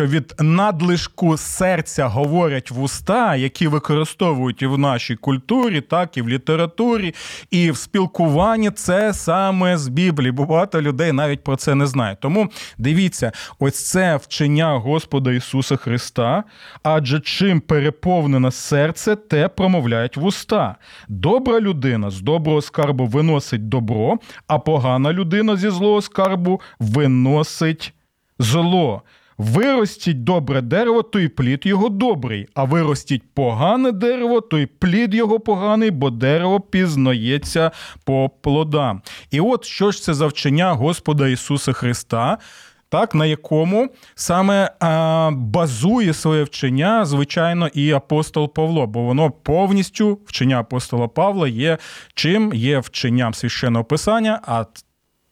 е, 0.00 0.06
від 0.06 0.34
надлишку 0.40 1.36
серця 1.36 2.06
говорять 2.06 2.70
вуста, 2.70 3.36
які 3.36 3.66
використовують 3.66 4.62
і 4.62 4.66
в 4.66 4.78
нашій 4.78 5.16
культурі, 5.16 5.80
так 5.80 6.16
і 6.16 6.22
в 6.22 6.28
літературі, 6.28 7.14
і 7.50 7.70
в 7.70 7.76
спілкуванні, 7.76 8.70
це 8.70 9.14
саме 9.14 9.76
з 9.76 9.88
Біблії. 9.88 10.32
Бо 10.32 10.44
багато 10.44 10.82
людей 10.82 11.12
навіть 11.12 11.44
про 11.44 11.56
це 11.56 11.74
не 11.74 11.86
знають. 11.86 12.20
Тому 12.20 12.48
дивіться, 12.78 13.32
ось 13.58 13.86
це 13.86 14.16
вчення 14.16 14.72
Господа 14.72 15.32
Ісуса 15.32 15.76
Христа. 15.76 16.44
Адже 16.82 17.20
чим 17.20 17.60
переповнено 17.60 18.50
серце, 18.50 19.16
те 19.16 19.48
промовляють 19.48 20.16
вуста. 20.16 20.76
Добре 21.08 21.51
добра 21.52 21.70
людина 21.70 22.10
з 22.10 22.20
доброго 22.20 22.62
скарбу 22.62 23.06
виносить 23.06 23.68
добро, 23.68 24.18
а 24.46 24.58
погана 24.58 25.12
людина 25.12 25.56
зі 25.56 25.70
злого 25.70 26.02
скарбу 26.02 26.60
виносить 26.80 27.94
зло. 28.38 29.02
Виростіть 29.38 30.24
добре 30.24 30.60
дерево, 30.60 31.02
то 31.02 31.18
й 31.18 31.28
плід 31.28 31.66
його 31.66 31.88
добрий, 31.88 32.48
а 32.54 32.64
виростіть 32.64 33.22
погане 33.34 33.92
дерево, 33.92 34.40
то 34.40 34.58
й 34.58 34.66
плід 34.66 35.14
його 35.14 35.40
поганий, 35.40 35.90
бо 35.90 36.10
дерево 36.10 36.60
пізнається 36.60 37.70
по 38.04 38.30
плодам. 38.42 39.02
І 39.30 39.40
от 39.40 39.64
що 39.64 39.90
ж 39.90 40.02
це 40.02 40.14
за 40.14 40.26
вчення 40.26 40.72
Господа 40.72 41.28
Ісуса 41.28 41.72
Христа 41.72 42.38
так 42.92 43.14
на 43.14 43.26
якому 43.26 43.90
саме 44.14 44.70
а, 44.80 45.30
базує 45.34 46.14
своє 46.14 46.42
вчення, 46.42 47.04
звичайно, 47.04 47.68
і 47.74 47.92
апостол 47.92 48.54
Павло, 48.54 48.86
бо 48.86 49.02
воно 49.02 49.30
повністю 49.30 50.18
вчення 50.26 50.60
апостола 50.60 51.08
Павла 51.08 51.48
є 51.48 51.78
чим 52.14 52.54
є 52.54 52.78
вченням 52.78 53.34
священного 53.34 53.84
писання. 53.84 54.40
а 54.46 54.64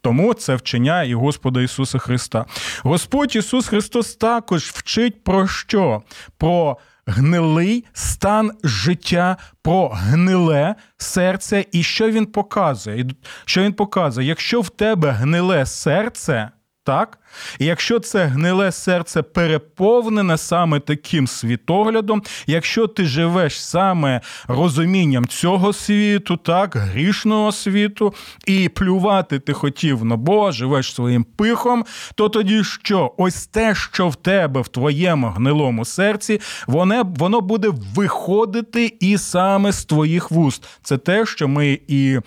тому 0.03 0.33
це 0.33 0.55
вчення 0.55 1.03
і 1.03 1.13
Господа 1.13 1.61
Ісуса 1.61 1.97
Христа. 1.97 2.45
Господь 2.83 3.35
Ісус 3.35 3.67
Христос 3.67 4.15
також 4.15 4.63
вчить 4.63 5.23
про 5.23 5.47
що? 5.47 6.01
Про 6.37 6.77
гнилий 7.05 7.85
стан 7.93 8.51
життя, 8.63 9.37
про 9.61 9.89
гниле 9.89 10.75
серце. 10.97 11.65
І 11.71 11.83
що 11.83 12.11
він 12.11 12.25
показує? 12.25 13.05
Що 13.45 13.61
він 13.61 13.73
показує? 13.73 14.27
Якщо 14.27 14.61
в 14.61 14.69
тебе 14.69 15.11
гниле 15.11 15.65
серце, 15.65 16.49
так, 16.83 17.17
Якщо 17.59 17.99
це 17.99 18.25
гниле 18.25 18.71
серце 18.71 19.21
переповнене 19.21 20.37
саме 20.37 20.79
таким 20.79 21.27
світоглядом, 21.27 22.23
якщо 22.47 22.87
ти 22.87 23.05
живеш 23.05 23.63
саме 23.63 24.21
розумінням 24.47 25.25
цього 25.25 25.73
світу, 25.73 26.37
так, 26.37 26.75
грішного 26.75 27.51
світу, 27.51 28.13
і 28.45 28.69
плювати 28.69 29.39
ти 29.39 29.53
хотів 29.53 30.05
на 30.05 30.15
Бога, 30.15 30.51
живеш 30.51 30.95
своїм 30.95 31.23
пихом, 31.23 31.85
то 32.15 32.29
тоді 32.29 32.63
що? 32.63 33.13
Ось 33.17 33.47
те, 33.47 33.75
що 33.75 34.07
в 34.07 34.15
тебе 34.15 34.61
в 34.61 34.67
твоєму 34.67 35.27
гнилому 35.27 35.85
серці, 35.85 36.41
воно, 36.67 37.03
воно 37.17 37.41
буде 37.41 37.69
виходити 37.95 38.97
і 38.99 39.17
саме 39.17 39.71
з 39.71 39.85
твоїх 39.85 40.31
вуст. 40.31 40.67
Це 40.83 40.97
те, 40.97 41.25
що 41.25 41.47
ми 41.47 41.79
і 41.87 42.19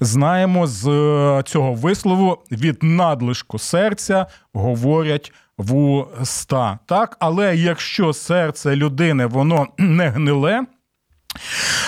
знаємо 0.00 0.66
з 0.66 0.88
е, 0.88 1.42
цього 1.42 1.72
вислову 1.72 2.38
від 2.50 2.82
надлишку 2.82 3.58
серця 3.58 4.26
говорять 4.54 5.32
вуста. 5.58 6.78
Так, 6.86 7.16
але 7.20 7.56
якщо 7.56 8.12
серце 8.12 8.76
людини 8.76 9.26
воно 9.26 9.66
не 9.78 10.08
гниле. 10.08 10.64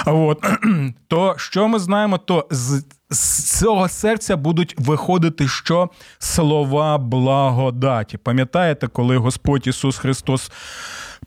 От, 0.06 0.44
то 1.08 1.34
що 1.38 1.68
ми 1.68 1.78
знаємо, 1.78 2.18
то 2.18 2.46
з, 2.50 2.84
з 3.10 3.58
цього 3.58 3.88
серця 3.88 4.36
будуть 4.36 4.74
виходити 4.78 5.48
що 5.48 5.90
слова 6.18 6.98
благодаті. 6.98 8.18
Пам'ятаєте, 8.18 8.86
коли 8.86 9.16
Господь 9.16 9.66
Ісус 9.66 9.98
Христос 9.98 10.50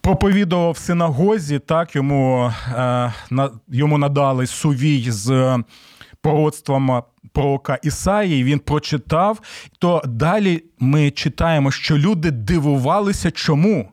проповідував 0.01 0.71
в 0.71 0.77
синагозі, 0.77 1.59
так 1.59 1.95
йому 1.95 2.53
е, 2.75 3.13
на, 3.29 3.49
йому 3.67 3.97
надали 3.97 4.47
сувій 4.47 5.11
з 5.11 5.57
пророцтвом 6.21 7.03
пророка 7.33 7.79
Ісаї, 7.83 8.43
він 8.43 8.59
прочитав, 8.59 9.39
то 9.79 10.01
далі 10.05 10.63
ми 10.79 11.11
читаємо, 11.11 11.71
що 11.71 11.97
люди 11.97 12.31
дивувалися 12.31 13.31
чому? 13.31 13.91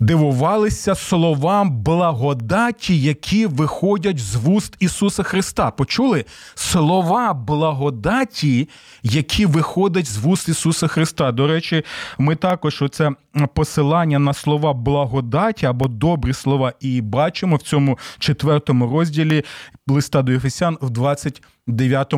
Дивувалися 0.00 0.94
словам 0.94 1.70
благодаті, 1.82 3.02
які 3.02 3.46
виходять 3.46 4.18
з 4.18 4.34
вуст 4.34 4.76
Ісуса 4.80 5.22
Христа. 5.22 5.70
Почули 5.70 6.24
слова 6.54 7.34
благодаті, 7.34 8.68
які 9.02 9.46
виходять 9.46 10.06
з 10.06 10.16
вуст 10.16 10.48
Ісуса 10.48 10.86
Христа. 10.86 11.32
До 11.32 11.46
речі, 11.46 11.84
ми 12.18 12.36
також 12.36 12.82
оце 12.82 13.10
посилання 13.54 14.18
на 14.18 14.34
слова 14.34 14.72
благодаті 14.72 15.66
або 15.66 15.88
добрі 15.88 16.32
слова 16.32 16.72
і 16.80 17.00
бачимо 17.00 17.56
в 17.56 17.62
цьому 17.62 17.98
четвертому 18.18 18.90
розділі 18.90 19.44
листа 19.86 20.22
до 20.22 20.32
Ефесян 20.32 20.78
в 20.80 20.90
29 20.90 22.14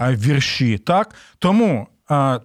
вірші. 0.00 0.78
Так 0.78 1.14
тому. 1.38 1.86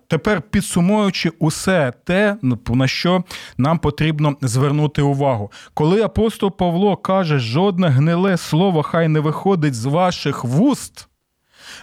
Тепер 0.07 0.41
підсумуючи 0.41 1.31
усе 1.39 1.93
те, 2.03 2.37
на 2.41 2.87
що 2.87 3.23
нам 3.57 3.79
потрібно 3.79 4.37
звернути 4.41 5.01
увагу, 5.01 5.51
коли 5.73 6.01
апостол 6.01 6.57
Павло 6.57 6.97
каже, 6.97 7.39
жодне 7.39 7.87
гниле 7.87 8.37
слово 8.37 8.83
хай 8.83 9.07
не 9.07 9.19
виходить 9.19 9.73
з 9.73 9.85
ваших 9.85 10.43
вуст, 10.43 11.07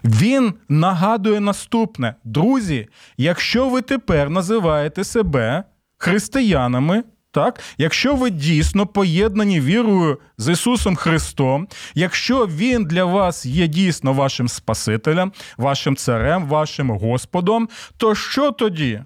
він 0.04 0.54
нагадує 0.68 1.40
наступне: 1.40 2.14
друзі, 2.24 2.88
якщо 3.16 3.68
ви 3.68 3.82
тепер 3.82 4.30
називаєте 4.30 5.04
себе 5.04 5.64
християнами, 5.98 7.04
так, 7.32 7.60
якщо 7.78 8.14
ви 8.14 8.30
дійсно 8.30 8.86
поєднані 8.86 9.60
вірою 9.60 10.18
з 10.38 10.52
Ісусом 10.52 10.96
Христом, 10.96 11.68
якщо 11.94 12.46
Він 12.46 12.84
для 12.84 13.04
вас 13.04 13.46
є 13.46 13.66
дійсно 13.66 14.12
вашим 14.12 14.48
Спасителем, 14.48 15.32
вашим 15.56 15.96
царем, 15.96 16.46
вашим 16.46 16.90
Господом, 16.90 17.68
то 17.96 18.14
що 18.14 18.50
тоді? 18.50 19.02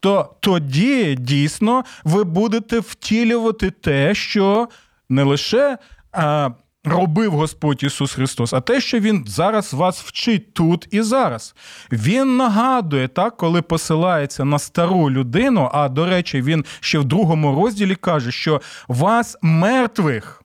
То 0.00 0.34
тоді 0.40 1.14
дійсно 1.14 1.84
ви 2.04 2.24
будете 2.24 2.80
втілювати 2.80 3.70
те, 3.70 4.14
що 4.14 4.68
не 5.08 5.22
лише 5.22 5.78
а, 6.12 6.50
робив 6.86 7.32
Господь 7.32 7.82
Ісус 7.82 8.14
Христос, 8.14 8.52
а 8.52 8.60
те, 8.60 8.80
що 8.80 9.00
Він 9.00 9.24
зараз 9.26 9.74
вас 9.74 10.00
вчить 10.00 10.54
тут 10.54 10.88
і 10.90 11.02
зараз. 11.02 11.54
Він 11.92 12.36
нагадує, 12.36 13.08
так, 13.08 13.36
коли 13.36 13.62
посилається 13.62 14.44
на 14.44 14.58
стару 14.58 15.10
людину, 15.10 15.70
а 15.72 15.88
до 15.88 16.06
речі, 16.06 16.42
він 16.42 16.64
ще 16.80 16.98
в 16.98 17.04
другому 17.04 17.54
розділі 17.62 17.94
каже, 17.94 18.32
що 18.32 18.60
вас 18.88 19.36
мертвих. 19.42 20.42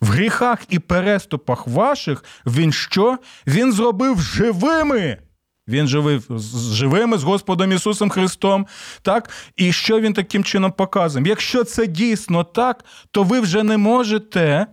В 0.00 0.06
гріхах 0.06 0.58
і 0.68 0.78
переступах 0.78 1.66
ваших 1.66 2.24
він 2.46 2.72
що? 2.72 3.18
Він 3.46 3.72
зробив 3.72 4.20
живими. 4.20 5.18
Він 5.68 5.88
живив 5.88 6.26
живими 6.72 7.18
з 7.18 7.22
Господом 7.22 7.72
Ісусом 7.72 8.10
Христом. 8.10 8.66
Так? 9.02 9.30
І 9.56 9.72
що 9.72 10.00
він 10.00 10.12
таким 10.12 10.44
чином 10.44 10.72
показує? 10.72 11.24
Якщо 11.28 11.64
це 11.64 11.86
дійсно 11.86 12.44
так, 12.44 12.84
то 13.10 13.22
ви 13.22 13.40
вже 13.40 13.62
не 13.62 13.76
можете 13.76 14.66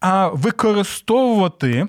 а 0.00 0.28
використовувати. 0.28 1.86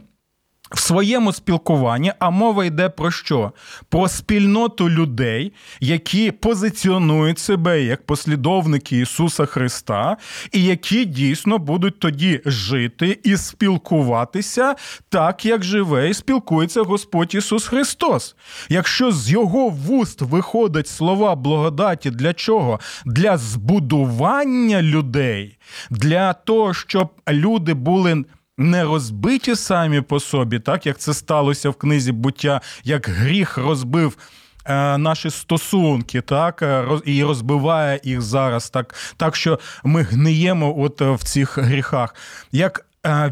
В 0.71 0.79
своєму 0.79 1.33
спілкуванні, 1.33 2.13
а 2.19 2.29
мова 2.29 2.65
йде 2.65 2.89
про 2.89 3.11
що? 3.11 3.51
Про 3.89 4.07
спільноту 4.07 4.89
людей, 4.89 5.53
які 5.79 6.31
позиціонують 6.31 7.39
себе 7.39 7.81
як 7.83 8.05
послідовники 8.05 8.99
Ісуса 8.99 9.45
Христа, 9.45 10.17
і 10.51 10.63
які 10.63 11.05
дійсно 11.05 11.57
будуть 11.57 11.99
тоді 11.99 12.41
жити 12.45 13.19
і 13.23 13.37
спілкуватися 13.37 14.75
так, 15.09 15.45
як 15.45 15.63
живе 15.63 16.09
і 16.09 16.13
спілкується 16.13 16.81
Господь 16.81 17.35
Ісус 17.35 17.67
Христос. 17.67 18.35
Якщо 18.69 19.11
з 19.11 19.31
Його 19.31 19.69
вуст 19.69 20.21
виходять 20.21 20.87
слова 20.87 21.35
благодаті 21.35 22.11
для 22.11 22.33
чого? 22.33 22.79
Для 23.05 23.37
збудування 23.37 24.81
людей 24.81 25.57
для 25.89 26.33
того, 26.33 26.73
щоб 26.73 27.09
люди 27.29 27.73
були. 27.73 28.23
Не 28.57 28.83
розбиті 28.83 29.55
самі 29.55 30.01
по 30.01 30.19
собі, 30.19 30.59
так 30.59 30.85
як 30.85 30.97
це 30.97 31.13
сталося 31.13 31.69
в 31.69 31.75
книзі 31.75 32.11
буття, 32.11 32.61
як 32.83 33.09
гріх 33.09 33.57
розбив 33.57 34.17
е, 34.65 34.97
наші 34.97 35.29
стосунки, 35.29 36.21
так 36.21 36.63
і 37.05 37.23
розбиває 37.23 37.99
їх 38.03 38.21
зараз, 38.21 38.69
так 38.69 38.95
так 39.17 39.35
що 39.35 39.59
ми 39.83 40.01
гниємо 40.01 40.79
от 40.79 41.01
в 41.01 41.23
цих 41.23 41.57
гріхах. 41.57 42.15
Як 42.51 42.86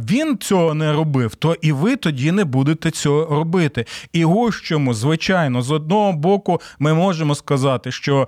він 0.09 0.37
цього 0.37 0.73
не 0.73 0.93
робив, 0.93 1.35
то 1.35 1.55
і 1.61 1.71
ви 1.71 1.95
тоді 1.95 2.31
не 2.31 2.45
будете 2.45 2.91
цього 2.91 3.35
робити. 3.35 3.85
І 4.13 4.25
ось 4.25 4.55
чому, 4.55 4.93
звичайно, 4.93 5.61
з 5.61 5.71
одного 5.71 6.13
боку, 6.13 6.61
ми 6.79 6.93
можемо 6.93 7.35
сказати, 7.35 7.91
що 7.91 8.27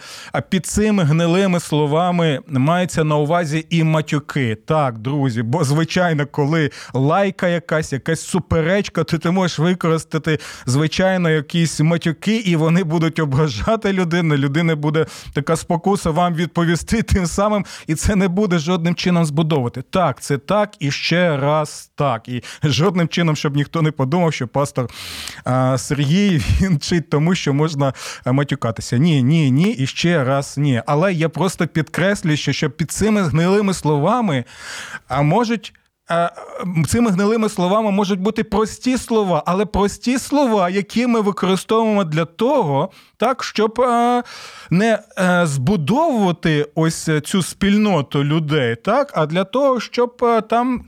під 0.50 0.66
цими 0.66 1.04
гнилими 1.04 1.60
словами 1.60 2.40
мається 2.48 3.04
на 3.04 3.16
увазі 3.16 3.66
і 3.70 3.84
матюки. 3.84 4.58
Так, 4.66 4.98
друзі, 4.98 5.44
бо 5.44 5.64
звичайно, 5.64 6.26
коли 6.26 6.72
лайка 6.94 7.48
якась, 7.48 7.94
якась 7.94 8.22
суперечка, 8.22 9.04
то 9.04 9.18
ти 9.18 9.32
можеш 9.32 9.60
використати 9.60 10.40
звичайно 10.66 11.30
якісь 11.30 11.80
матюки, 11.80 12.36
і 12.38 12.56
вони 12.56 12.84
будуть 12.84 13.20
ображати 13.20 13.94
людину. 13.94 14.36
Людина 14.38 14.76
буде 14.76 15.06
така 15.34 15.56
спокуса 15.56 16.10
вам 16.10 16.34
відповісти 16.34 17.02
тим 17.02 17.26
самим, 17.26 17.66
і 17.88 17.96
це 17.96 18.16
не 18.16 18.28
буде 18.28 18.60
жодним 18.60 18.96
чином 18.96 19.26
збудовувати. 19.26 19.84
Так, 19.90 20.22
це 20.22 20.38
так 20.38 20.76
і 20.80 20.92
ще 20.92 21.37
раз 21.38 21.92
так. 21.96 22.30
І 22.30 22.44
жодним 22.64 23.08
чином, 23.08 23.36
щоб 23.36 23.56
ніхто 23.56 23.82
не 23.82 23.92
подумав, 23.92 24.34
що 24.34 24.48
пастор 24.48 24.90
Сергій 25.78 26.42
він 26.62 26.78
вчить 26.78 27.10
тому, 27.10 27.36
що 27.36 27.54
можна 27.54 27.94
матюкатися. 28.26 28.98
Ні, 28.98 29.24
ні, 29.24 29.52
ні, 29.52 29.72
і 29.72 29.88
ще 29.88 30.24
раз 30.24 30.58
ні. 30.58 30.82
Але 30.86 31.14
я 31.14 31.30
просто 31.30 31.68
підкреслюю, 31.68 32.38
що 32.38 32.70
під 32.70 32.92
цими 32.92 33.22
гнилими 33.22 33.74
словами 33.74 34.44
а 35.08 35.22
можуть. 35.22 35.74
Цими 36.88 37.12
гнилими 37.12 37.50
словами 37.50 37.92
можуть 37.92 38.20
бути 38.20 38.44
прості 38.44 38.98
слова, 38.98 39.44
але 39.46 39.66
прості 39.66 40.20
слова, 40.20 40.70
які 40.70 41.08
ми 41.08 41.22
використовуємо 41.22 42.04
для 42.04 42.26
того, 42.26 42.92
так, 43.18 43.44
щоб 43.44 43.86
не 44.70 45.00
е, 45.20 45.42
збудовувати 45.48 46.68
ось 46.76 47.10
цю 47.24 47.44
спільноту 47.44 48.24
людей, 48.24 48.76
так, 48.76 49.12
а 49.16 49.26
для 49.26 49.44
того, 49.44 49.80
щоб 49.80 50.26
там. 50.50 50.86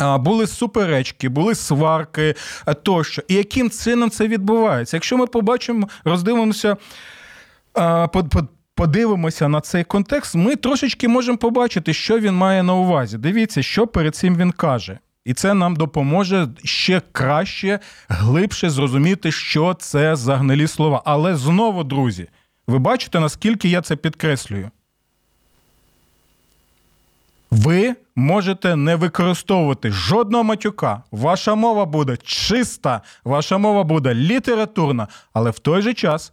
Були 0.00 0.46
суперечки, 0.46 1.28
були 1.28 1.54
сварки 1.54 2.34
тощо. 2.82 3.22
І 3.28 3.34
яким 3.34 3.70
чином 3.70 4.10
це 4.10 4.28
відбувається? 4.28 4.96
Якщо 4.96 5.16
ми 5.16 5.26
побачимо, 5.26 5.88
роздивимося, 6.04 6.76
подивимося 8.74 9.48
на 9.48 9.60
цей 9.60 9.84
контекст, 9.84 10.34
ми 10.34 10.56
трошечки 10.56 11.08
можемо 11.08 11.38
побачити, 11.38 11.94
що 11.94 12.18
він 12.18 12.34
має 12.34 12.62
на 12.62 12.74
увазі. 12.74 13.18
Дивіться, 13.18 13.62
що 13.62 13.86
перед 13.86 14.16
цим 14.16 14.36
він 14.36 14.52
каже. 14.52 14.98
І 15.24 15.34
це 15.34 15.54
нам 15.54 15.76
допоможе 15.76 16.48
ще 16.64 17.02
краще, 17.12 17.78
глибше 18.08 18.70
зрозуміти, 18.70 19.32
що 19.32 19.74
це 19.74 20.16
за 20.16 20.36
гнилі 20.36 20.66
слова. 20.66 21.02
Але 21.04 21.36
знову, 21.36 21.84
друзі, 21.84 22.28
ви 22.66 22.78
бачите, 22.78 23.20
наскільки 23.20 23.68
я 23.68 23.82
це 23.82 23.96
підкреслюю? 23.96 24.70
Ви 27.50 27.94
можете 28.16 28.76
не 28.76 28.96
використовувати 28.96 29.90
жодного 29.90 30.44
матюка. 30.44 31.02
Ваша 31.10 31.54
мова 31.54 31.84
буде 31.84 32.16
чиста, 32.22 33.00
ваша 33.24 33.58
мова 33.58 33.84
буде 33.84 34.14
літературна, 34.14 35.08
але 35.32 35.50
в 35.50 35.58
той 35.58 35.82
же 35.82 35.94
час 35.94 36.32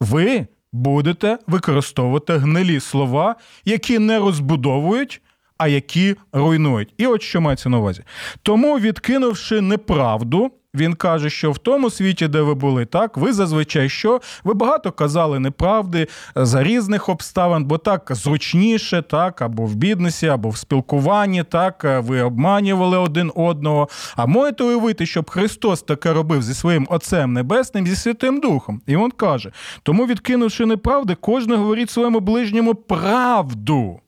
ви 0.00 0.46
будете 0.72 1.38
використовувати 1.46 2.36
гнилі 2.36 2.80
слова, 2.80 3.36
які 3.64 3.98
не 3.98 4.18
розбудовують, 4.18 5.22
а 5.58 5.68
які 5.68 6.16
руйнують. 6.32 6.94
І 6.98 7.06
от 7.06 7.22
що 7.22 7.40
мається 7.40 7.68
на 7.68 7.78
увазі. 7.78 8.02
Тому, 8.42 8.78
відкинувши 8.78 9.60
неправду. 9.60 10.52
Він 10.76 10.94
каже, 10.94 11.30
що 11.30 11.52
в 11.52 11.58
тому 11.58 11.90
світі, 11.90 12.28
де 12.28 12.40
ви 12.40 12.54
були, 12.54 12.84
так 12.84 13.16
ви 13.16 13.32
зазвичай 13.32 13.88
що 13.88 14.20
ви 14.44 14.54
багато 14.54 14.92
казали 14.92 15.38
неправди 15.38 16.08
за 16.34 16.62
різних 16.62 17.08
обставин, 17.08 17.64
бо 17.64 17.78
так 17.78 18.08
зручніше, 18.10 19.02
так 19.02 19.42
або 19.42 19.62
в 19.66 19.74
біднесі, 19.74 20.26
або 20.26 20.48
в 20.48 20.56
спілкуванні, 20.56 21.44
так 21.44 21.84
ви 21.84 22.22
обманювали 22.22 22.98
один 22.98 23.32
одного. 23.34 23.88
А 24.16 24.26
можете 24.26 24.64
уявити, 24.64 25.06
щоб 25.06 25.30
Христос 25.30 25.82
таке 25.82 26.12
робив 26.12 26.42
зі 26.42 26.54
своїм 26.54 26.86
Отцем 26.90 27.32
Небесним, 27.32 27.86
зі 27.86 27.96
Святим 27.96 28.40
Духом. 28.40 28.80
І 28.86 28.96
він 28.96 29.10
каже: 29.10 29.52
тому, 29.82 30.06
відкинувши 30.06 30.66
неправди, 30.66 31.16
кожен 31.20 31.56
говорить 31.56 31.90
своєму 31.90 32.20
ближньому 32.20 32.74
правду. 32.74 34.00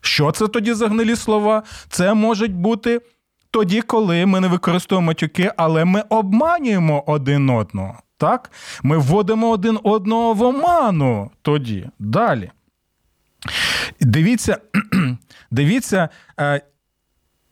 Що 0.00 0.32
це 0.32 0.48
тоді 0.48 0.72
за 0.74 0.88
гнилі 0.88 1.16
слова? 1.16 1.62
Це 1.88 2.14
можуть 2.14 2.54
бути 2.54 3.00
тоді, 3.50 3.82
коли 3.82 4.26
ми 4.26 4.40
не 4.40 4.48
використовуємо 4.48 5.06
матюки, 5.06 5.52
але 5.56 5.84
ми 5.84 6.00
обманюємо 6.08 7.04
один 7.06 7.50
одного. 7.50 7.98
Так? 8.16 8.50
Ми 8.82 8.98
вводимо 8.98 9.50
один 9.50 9.78
одного 9.82 10.34
в 10.34 10.42
оману 10.42 11.30
тоді. 11.42 11.88
Далі. 11.98 12.50
Дивіться, 14.00 14.58
дивіться, 15.50 16.08
е, 16.40 16.60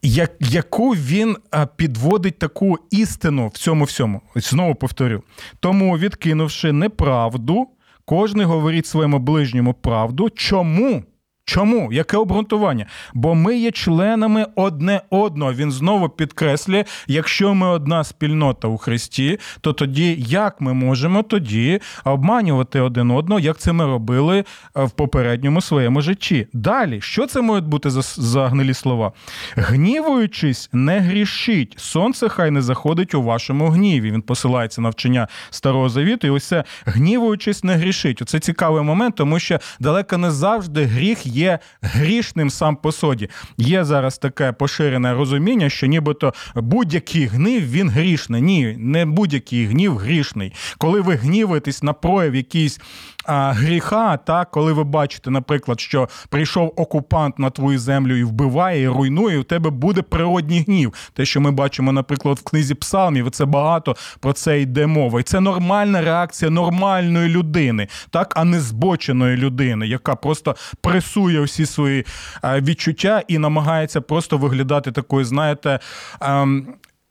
як, 0.03 0.33
яку 0.41 0.91
він 0.91 1.37
е, 1.55 1.69
підводить 1.77 2.39
таку 2.39 2.79
істину 2.91 3.49
в 3.49 3.59
цьому 3.59 3.85
всьому. 3.85 4.21
Знову 4.37 4.75
повторю. 4.75 5.23
Тому, 5.61 5.99
відкинувши 5.99 6.73
неправду, 6.73 7.67
кожен 8.05 8.43
говорить 8.43 8.87
своєму 8.87 9.19
ближньому 9.19 9.75
правду. 9.75 10.31
Чому? 10.31 11.05
Чому? 11.49 11.93
Яке 11.93 12.17
обґрунтування? 12.17 12.87
Бо 13.15 13.35
ми 13.35 13.57
є 13.57 13.71
членами 13.71 14.47
одне 14.55 15.01
одного. 15.11 15.53
Він 15.53 15.73
знову 15.73 16.09
підкреслює, 16.09 16.85
якщо 17.07 17.55
ми 17.55 17.69
одна 17.69 18.05
спільнота 18.05 18.69
у 18.69 18.77
Христі, 18.77 19.39
то 19.61 19.73
тоді 19.73 20.17
як 20.19 20.61
ми 20.61 20.73
можемо 20.75 21.23
тоді 21.23 21.81
обманювати 22.05 22.81
один 22.81 23.11
одного, 23.11 23.41
як 23.41 23.59
це 23.59 23.73
ми 23.73 23.85
робили 23.85 24.39
е, 24.39 24.45
в 24.85 24.91
попередньому 24.91 25.61
своєму 25.61 26.01
житті? 26.01 26.47
Далі, 26.53 27.01
що 27.01 27.27
це 27.27 27.41
можуть 27.41 27.65
бути 27.65 27.91
за, 27.91 28.03
за 28.03 28.47
гнилі 28.47 28.75
слова? 28.75 29.13
Гнівуючись, 29.57 30.71
не 30.73 31.01
грішіть. 31.01 31.75
Сонце 31.79 32.29
хай 32.29 32.51
не 32.51 32.63
заходить 32.63 33.15
у 33.15 33.23
вашому 33.23 33.69
гніві. 33.69 34.11
Він 34.11 34.23
посилається 34.23 34.81
на 34.81 34.89
вчення 34.89 35.29
Старого 35.51 35.89
Завіту, 35.89 36.27
і 36.27 36.31
ось 36.31 36.45
це 36.45 36.65
гнівуючись, 36.87 37.65
не 37.65 37.75
грішить. 37.75 38.23
Оце 38.23 38.39
цікавий 38.39 38.83
момент, 38.83 39.15
тому 39.15 39.39
що 39.39 39.59
далеко 39.81 40.19
не 40.19 40.31
завжди 40.31 40.85
гріх 40.85 41.36
є 41.37 41.59
грішним 41.83 42.51
сам 42.51 42.77
по 42.77 42.93
собі. 42.93 43.29
Є 43.57 43.85
зараз 43.85 44.19
таке 44.19 44.53
поширене 44.53 45.15
розуміння, 45.15 45.71
що 45.71 45.87
нібито 45.87 46.35
будь-який 46.55 47.27
гнів 47.27 47.71
він 47.71 47.91
грішний. 47.91 48.43
Ні, 48.43 48.77
не 48.79 49.07
будь-який 49.07 49.67
гнів 49.67 49.97
грішний. 49.97 50.53
Коли 50.79 51.01
ви 51.01 51.15
гніваєтесь 51.15 51.83
на 51.83 51.93
прояв 51.93 52.35
якийсь 52.35 52.81
гріха, 53.29 54.17
так, 54.17 54.51
коли 54.51 54.73
ви 54.73 54.85
бачите, 54.85 55.31
наприклад, 55.31 55.81
що 55.81 56.09
прийшов 56.29 56.73
окупант 56.77 57.39
на 57.39 57.51
твою 57.51 57.79
землю 57.79 58.17
і 58.17 58.25
вбиває, 58.25 58.83
і 58.83 58.89
руйнує, 58.89 59.39
у 59.39 59.43
тебе 59.43 59.71
буде 59.71 60.03
природній 60.03 60.61
гнів. 60.61 60.93
Те, 61.13 61.25
що 61.25 61.41
ми 61.41 61.51
бачимо, 61.51 61.93
наприклад, 61.93 62.39
в 62.39 62.43
книзі 62.43 62.75
Псалмів, 62.75 63.31
це 63.31 63.45
багато 63.45 63.97
про 64.21 64.33
це 64.33 64.61
йде 64.61 64.87
мова. 64.87 65.21
І 65.21 65.23
це 65.23 65.41
нормальна 65.41 66.01
реакція 66.01 66.51
нормальної 66.51 67.29
людини, 67.29 67.89
так, 68.11 68.33
а 68.37 68.45
не 68.45 68.61
збоченої 68.61 69.37
людини, 69.37 69.87
яка 69.87 70.15
просто 70.15 70.57
пресує 70.81 71.41
всі 71.41 71.67
свої 71.67 72.05
відчуття 72.45 73.23
і 73.29 73.39
намагається 73.39 74.01
просто 74.01 74.39
виглядати 74.39 74.93
такою, 74.93 75.25
знаєте, 75.25 75.79
ем, 76.21 76.67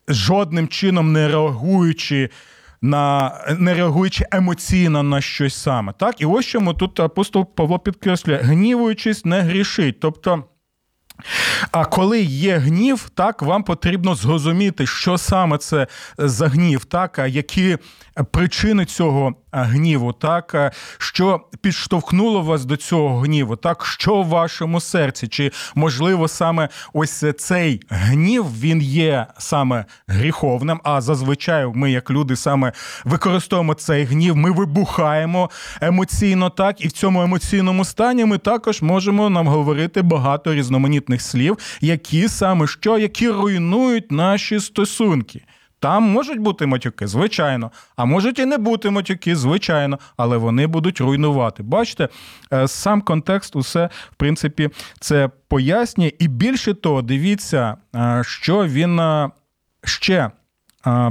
жодним 0.07 0.67
чином 0.67 1.11
не 1.11 1.27
реагуючи. 1.27 2.29
На 2.85 3.33
не 3.59 3.73
реагуючи 3.73 4.25
емоційно 4.31 5.03
на 5.03 5.21
щось 5.21 5.55
саме, 5.55 5.93
так 5.93 6.21
і 6.21 6.25
ось 6.25 6.45
чому 6.45 6.73
тут 6.73 6.99
апостол 6.99 7.55
Павло 7.55 7.79
підкреслює, 7.79 8.37
гнівуючись, 8.37 9.25
не 9.25 9.41
грішить. 9.41 9.99
Тобто, 9.99 10.43
а 11.71 11.85
коли 11.85 12.21
є 12.21 12.57
гнів, 12.57 13.09
так 13.15 13.41
вам 13.41 13.63
потрібно 13.63 14.15
зрозуміти, 14.15 14.87
що 14.87 15.17
саме 15.17 15.57
це 15.57 15.87
за 16.17 16.47
гнів, 16.47 16.85
так, 16.85 17.19
а 17.19 17.27
які 17.27 17.77
причини 18.23 18.85
цього 18.85 19.35
гніву, 19.51 20.13
так 20.13 20.73
що 20.97 21.41
підштовхнуло 21.61 22.41
вас 22.41 22.65
до 22.65 22.77
цього 22.77 23.19
гніву, 23.19 23.55
так 23.55 23.85
що 23.85 24.21
в 24.21 24.27
вашому 24.27 24.81
серці? 24.81 25.27
Чи 25.27 25.51
можливо 25.75 26.27
саме 26.27 26.69
ось 26.93 27.23
цей 27.37 27.81
гнів 27.89 28.59
він 28.59 28.81
є 28.81 29.27
саме 29.37 29.85
гріховним? 30.07 30.81
А 30.83 31.01
зазвичай 31.01 31.71
ми, 31.73 31.91
як 31.91 32.11
люди, 32.11 32.35
саме 32.35 32.71
використовуємо 33.03 33.73
цей 33.73 34.05
гнів, 34.05 34.35
ми 34.35 34.51
вибухаємо 34.51 35.49
емоційно, 35.81 36.49
так 36.49 36.81
і 36.85 36.87
в 36.87 36.91
цьому 36.91 37.21
емоційному 37.21 37.85
стані 37.85 38.25
ми 38.25 38.37
також 38.37 38.81
можемо 38.81 39.29
нам 39.29 39.47
говорити 39.47 40.01
багато 40.01 40.53
різноманітних 40.53 41.21
слів, 41.21 41.57
які 41.81 42.27
саме 42.27 42.67
що, 42.67 42.97
які 42.97 43.29
руйнують 43.29 44.11
наші 44.11 44.59
стосунки. 44.59 45.41
Там 45.85 46.03
можуть 46.03 46.39
бути 46.39 46.65
матюки, 46.65 47.07
звичайно, 47.07 47.71
а 47.95 48.05
можуть 48.05 48.39
і 48.39 48.45
не 48.45 48.57
бути 48.57 48.89
матюки, 48.89 49.35
звичайно, 49.35 49.99
але 50.17 50.37
вони 50.37 50.67
будуть 50.67 51.01
руйнувати. 51.01 51.63
Бачите, 51.63 52.09
е, 52.53 52.67
сам 52.67 53.01
контекст, 53.01 53.55
усе 53.55 53.89
в 54.11 54.15
принципі 54.15 54.69
це 54.99 55.29
пояснює. 55.47 56.11
І 56.19 56.27
більше 56.27 56.73
того, 56.73 57.01
дивіться, 57.01 57.77
е, 57.95 58.21
що 58.25 58.65
він 58.65 58.99
е, 58.99 59.29
ще. 59.83 60.31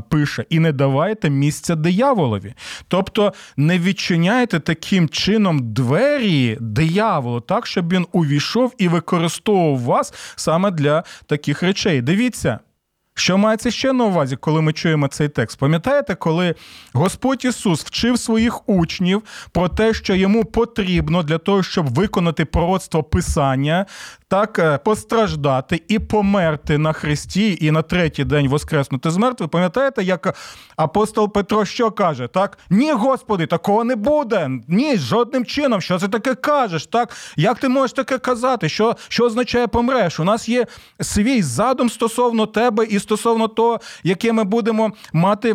Пише, 0.08 0.44
і 0.50 0.58
не 0.58 0.72
давайте 0.72 1.30
місця 1.30 1.74
дияволові. 1.74 2.54
Тобто 2.88 3.32
не 3.56 3.78
відчиняйте 3.78 4.60
таким 4.60 5.08
чином 5.08 5.72
двері 5.72 6.58
дияволу, 6.60 7.40
так, 7.40 7.66
щоб 7.66 7.92
він 7.92 8.06
увійшов 8.12 8.74
і 8.78 8.88
використовував 8.88 9.80
вас 9.80 10.14
саме 10.37 10.70
для 10.70 11.04
таких 11.26 11.62
речей. 11.62 12.02
Дивіться, 12.02 12.58
що 13.14 13.38
мається 13.38 13.70
ще 13.70 13.92
на 13.92 14.05
увазі, 14.05 14.37
коли 14.37 14.62
ми 14.62 14.72
чуємо 14.72 15.09
цей 15.09 15.29
текст? 15.29 15.59
Пам'ятаєте, 15.59 16.14
коли 16.14 16.55
Господь 16.92 17.44
Ісус 17.44 17.85
вчив 17.85 18.18
своїх 18.18 18.68
учнів 18.68 19.22
про 19.53 19.68
те, 19.68 19.94
що 19.94 20.14
йому 20.14 20.44
потрібно 20.44 21.22
для 21.22 21.38
того, 21.38 21.62
щоб 21.62 21.94
виконати 21.94 22.44
пророцтво 22.44 23.03
Писання, 23.03 23.87
так 24.29 24.59
е, 24.59 24.79
постраждати 24.79 25.83
і 25.88 25.98
померти 25.98 26.79
на 26.79 26.92
Христі, 26.92 27.59
і 27.61 27.70
на 27.70 27.83
третій 27.83 28.24
день 28.24 28.48
воскреснути 28.48 29.11
з 29.11 29.16
мертвих. 29.16 29.50
Пам'ятаєте, 29.50 30.03
як 30.03 30.35
апостол 30.77 31.33
Петро 31.33 31.64
що 31.64 31.90
каже? 31.90 32.29
Так, 32.29 32.59
ні, 32.70 32.92
Господи, 32.92 33.46
такого 33.46 33.85
не 33.85 33.96
буде. 33.96 34.50
Ні, 34.68 34.96
жодним 34.96 35.44
чином. 35.44 35.81
Що 35.81 35.98
це 35.98 36.09
таке 36.09 36.35
кажеш? 36.35 36.87
Так, 36.87 37.16
як 37.37 37.59
ти 37.59 37.68
можеш 37.68 37.92
таке 37.92 38.18
казати? 38.18 38.68
Що 38.68 38.96
що 39.09 39.24
означає 39.24 39.66
помреш? 39.66 40.20
У 40.20 40.24
нас 40.24 40.48
є 40.48 40.66
свій 41.00 41.42
задум 41.42 41.90
стосовно 41.90 42.46
тебе 42.46 42.85
і 42.85 42.98
стосовно 43.05 43.49
того, 43.49 43.81
яке 44.05 44.33
ми 44.33 44.45
будемо 44.45 44.93
мати 45.12 45.55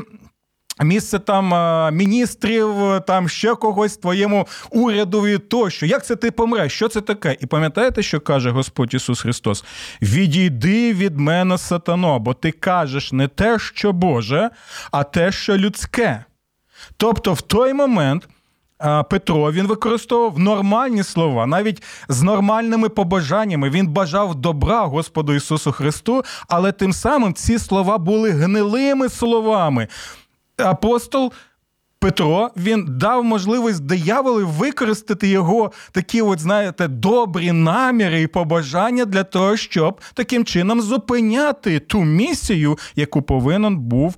Місце 0.83 1.19
там 1.19 1.53
міністрів, 1.95 2.69
там 3.07 3.29
ще 3.29 3.55
когось 3.55 3.97
твоєму 3.97 4.47
урядові 4.69 5.37
тощо. 5.37 5.85
Як 5.85 6.05
це 6.05 6.15
ти 6.15 6.31
помреш? 6.31 6.73
Що 6.73 6.87
це 6.87 7.01
таке? 7.01 7.37
І 7.39 7.45
пам'ятаєте, 7.45 8.03
що 8.03 8.19
каже 8.19 8.49
Господь 8.51 8.93
Ісус 8.93 9.21
Христос? 9.21 9.63
Відійди 10.01 10.93
від 10.93 11.17
мене, 11.17 11.57
сатано, 11.57 12.19
бо 12.19 12.33
ти 12.33 12.51
кажеш 12.51 13.11
не 13.11 13.27
те, 13.27 13.59
що 13.59 13.91
Боже, 13.91 14.49
а 14.91 15.03
те, 15.03 15.31
що 15.31 15.57
людське. 15.57 16.23
Тобто, 16.97 17.33
в 17.33 17.41
той 17.41 17.73
момент. 17.73 18.27
Петро 19.09 19.51
він 19.51 19.67
використовував 19.67 20.39
нормальні 20.39 21.03
слова, 21.03 21.45
навіть 21.45 21.83
з 22.09 22.21
нормальними 22.21 22.89
побажаннями. 22.89 23.69
Він 23.69 23.87
бажав 23.87 24.35
добра 24.35 24.81
Господу 24.81 25.33
Ісусу 25.33 25.71
Христу, 25.71 26.23
але 26.47 26.71
тим 26.71 26.93
самим 26.93 27.33
ці 27.33 27.59
слова 27.59 27.97
були 27.97 28.31
гнилими 28.31 29.09
словами 29.09 29.87
апостол. 30.57 31.33
Петро 32.01 32.49
він 32.57 32.85
дав 32.89 33.23
можливість 33.23 33.85
дияволу 33.85 34.47
використати 34.47 35.27
його 35.27 35.71
такі, 35.91 36.21
от 36.21 36.39
знаєте, 36.39 36.87
добрі 36.87 37.51
наміри 37.51 38.21
і 38.21 38.27
побажання 38.27 39.05
для 39.05 39.23
того, 39.23 39.57
щоб 39.57 40.01
таким 40.13 40.45
чином 40.45 40.81
зупиняти 40.81 41.79
ту 41.79 42.01
місію, 42.01 42.77
яку 42.95 43.21
повинен 43.21 43.77
був 43.77 44.15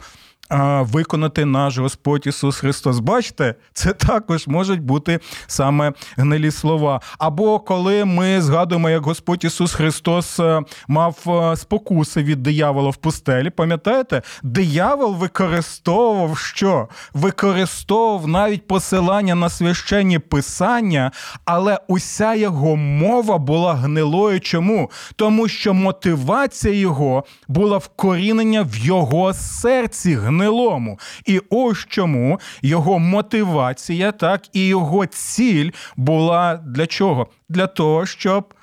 виконати 0.81 1.45
наш 1.45 1.77
Господь 1.77 2.27
Ісус 2.27 2.57
Христос. 2.57 2.99
Бачите, 2.99 3.55
це 3.73 3.93
також 3.93 4.47
можуть 4.47 4.81
бути 4.81 5.19
саме 5.47 5.93
гнилі 6.17 6.51
слова. 6.51 7.01
Або 7.17 7.59
коли 7.59 8.05
ми 8.05 8.41
згадуємо, 8.41 8.89
як 8.89 9.05
Господь 9.05 9.45
Ісус 9.45 9.73
Христос 9.73 10.39
е, 10.39 10.61
мав 10.87 11.17
е, 11.27 11.55
спокуси 11.55 12.23
від 12.23 12.43
диявола 12.43 12.89
в 12.89 12.95
пустелі, 12.95 13.49
пам'ятаєте, 13.49 14.21
диявол 14.43 15.15
використовував 15.15 16.37
що? 16.37 16.87
Використовував 17.13 18.27
навіть 18.27 18.67
посилання 18.67 19.35
на 19.35 19.49
священні 19.49 20.19
писання, 20.19 21.11
але 21.45 21.79
уся 21.87 22.35
його 22.35 22.75
мова 22.75 23.37
була 23.37 23.73
гнилою. 23.73 24.39
Чому? 24.39 24.91
Тому 25.15 25.47
що 25.47 25.73
мотивація 25.73 26.73
його 26.73 27.23
була 27.47 27.77
вкорінення 27.77 28.61
в 28.61 28.77
його 28.77 29.33
серці 29.33 30.15
гнилому. 30.41 30.99
І 31.25 31.41
ось 31.49 31.85
чому 31.89 32.39
його 32.61 32.99
мотивація, 32.99 34.11
так 34.11 34.41
і 34.53 34.67
його 34.67 35.05
ціль 35.05 35.71
була 35.95 36.55
для 36.55 36.87
чого? 36.87 37.27
Для 37.49 37.67
того, 37.67 38.05
щоб 38.05 38.53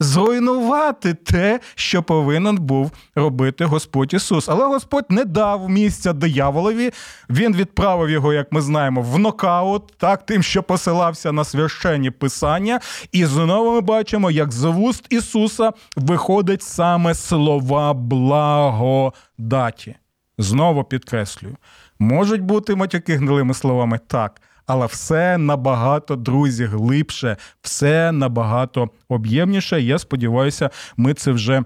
зруйнувати 0.00 1.14
те, 1.14 1.60
що 1.74 2.02
повинен 2.02 2.56
був 2.56 2.90
робити 3.14 3.64
Господь 3.64 4.14
Ісус. 4.14 4.48
Але 4.48 4.66
Господь 4.66 5.04
не 5.08 5.24
дав 5.24 5.70
місця 5.70 6.12
дияволові. 6.12 6.90
Він 7.30 7.56
відправив 7.56 8.10
його, 8.10 8.32
як 8.32 8.52
ми 8.52 8.60
знаємо, 8.60 9.02
в 9.02 9.18
нокаут, 9.18 9.82
так, 9.96 10.26
тим, 10.26 10.42
що 10.42 10.62
посилався 10.62 11.32
на 11.32 11.44
священні 11.44 12.10
писання. 12.10 12.80
І 13.12 13.24
знову 13.24 13.74
ми 13.74 13.80
бачимо, 13.80 14.30
як 14.30 14.52
з 14.52 14.64
вуст 14.64 15.06
Ісуса 15.10 15.72
виходить 15.96 16.62
саме 16.62 17.14
слова 17.14 17.92
благодаті. 17.92 19.94
Знову 20.40 20.84
підкреслюю, 20.84 21.56
можуть 21.98 22.42
бути 22.42 22.74
матюки 22.74 23.16
гнилими 23.16 23.54
словами 23.54 23.98
так 24.06 24.40
але 24.70 24.86
все 24.86 25.38
набагато, 25.38 26.16
друзі, 26.16 26.64
глибше, 26.64 27.36
все 27.62 28.12
набагато 28.12 28.90
об'ємніше. 29.08 29.80
Я 29.80 29.98
сподіваюся, 29.98 30.70
ми 30.96 31.14
це 31.14 31.32
вже. 31.32 31.62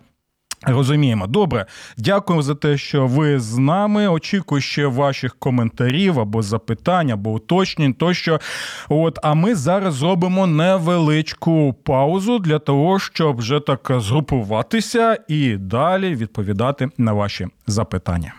Розуміємо, 0.66 1.26
добре, 1.26 1.66
дякую 1.96 2.42
за 2.42 2.54
те, 2.54 2.78
що 2.78 3.06
ви 3.06 3.40
з 3.40 3.58
нами. 3.58 4.08
Очікую 4.08 4.60
ще 4.60 4.86
ваших 4.86 5.34
коментарів 5.38 6.20
або 6.20 6.42
запитань, 6.42 7.10
або 7.10 7.30
уточнень. 7.32 7.94
Тощо, 7.94 8.40
от 8.88 9.18
а 9.22 9.34
ми 9.34 9.54
зараз 9.54 9.94
зробимо 9.94 10.46
невеличку 10.46 11.74
паузу 11.84 12.38
для 12.38 12.58
того, 12.58 12.98
щоб 12.98 13.36
вже 13.36 13.60
так 13.60 13.92
згрупуватися 13.98 15.18
і 15.28 15.56
далі 15.56 16.14
відповідати 16.14 16.88
на 16.98 17.12
ваші 17.12 17.46
запитання. 17.66 18.34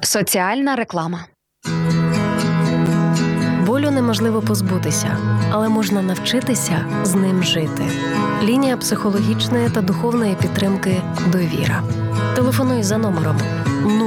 Соціальна 0.00 0.76
реклама 0.76 1.24
болю 3.68 3.90
неможливо 3.90 4.42
позбутися, 4.42 5.16
але 5.50 5.68
можна 5.68 6.02
навчитися 6.02 6.84
з 7.04 7.14
ним 7.14 7.42
жити. 7.42 7.82
Лінія 8.42 8.76
психологічної 8.76 9.70
та 9.70 9.80
духовної 9.80 10.34
підтримки 10.34 11.02
довіра. 11.26 11.82
Телефонуй 12.36 12.82
за 12.82 12.98
номером 12.98 13.36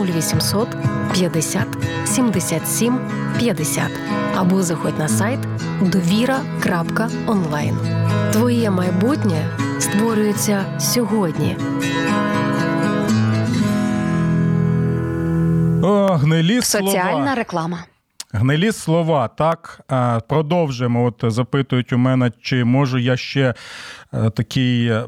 0800 0.05 0.67
50 1.13 1.67
77 2.05 2.99
50 3.39 3.83
або 4.35 4.63
заходь 4.63 4.99
на 4.99 5.07
сайт 5.07 5.39
довіра.онлайн. 5.81 7.77
Твоє 8.33 8.71
майбутнє 8.71 9.49
створюється 9.79 10.65
сьогодні. 10.79 11.57
Гнилі 16.21 16.61
Соціальна 16.61 17.11
слова. 17.11 17.35
реклама. 17.35 17.83
Гнилі 18.33 18.71
слова, 18.71 19.27
так 19.27 19.81
продовжуємо. 20.29 21.05
От 21.05 21.23
запитують 21.33 21.93
у 21.93 21.97
мене, 21.97 22.31
чи 22.41 22.63
можу 22.63 22.97
я 22.97 23.17
ще 23.17 23.53
е, 24.13 24.29
такий. 24.29 24.87
Е, 24.87 25.05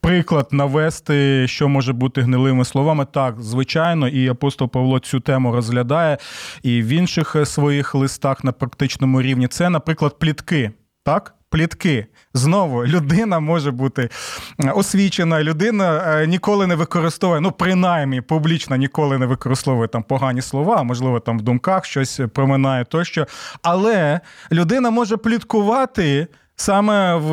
приклад 0.00 0.48
навести, 0.50 1.48
що 1.48 1.68
може 1.68 1.92
бути 1.92 2.20
гнилими 2.20 2.64
словами, 2.64 3.06
так, 3.12 3.40
звичайно, 3.40 4.08
і 4.08 4.28
апостол 4.28 4.68
Павло 4.68 4.98
цю 4.98 5.20
тему 5.20 5.52
розглядає 5.52 6.18
і 6.62 6.82
в 6.82 6.86
інших 6.86 7.36
е, 7.36 7.46
своїх 7.46 7.94
листах 7.94 8.44
на 8.44 8.52
практичному 8.52 9.22
рівні. 9.22 9.48
Це, 9.48 9.70
наприклад, 9.70 10.18
плітки. 10.18 10.70
Так? 11.04 11.34
плітки. 11.54 12.06
Знову 12.34 12.86
людина 12.86 13.40
може 13.40 13.70
бути 13.70 14.08
е, 14.64 14.70
освічена, 14.70 15.42
людина 15.42 16.04
е, 16.06 16.26
ніколи 16.26 16.66
не 16.66 16.74
використовує, 16.74 17.40
ну 17.40 17.52
принаймні 17.52 18.20
публічно 18.20 18.76
ніколи 18.76 19.18
не 19.18 19.26
використовує 19.26 19.88
там 19.88 20.02
погані 20.02 20.42
слова, 20.42 20.82
можливо, 20.82 21.20
там 21.20 21.38
в 21.38 21.42
думках 21.42 21.84
щось 21.84 22.20
проминає 22.32 22.84
тощо. 22.84 23.26
Але 23.62 24.20
людина 24.52 24.90
може 24.90 25.16
пліткувати. 25.16 26.26
Саме 26.56 27.14
в 27.14 27.30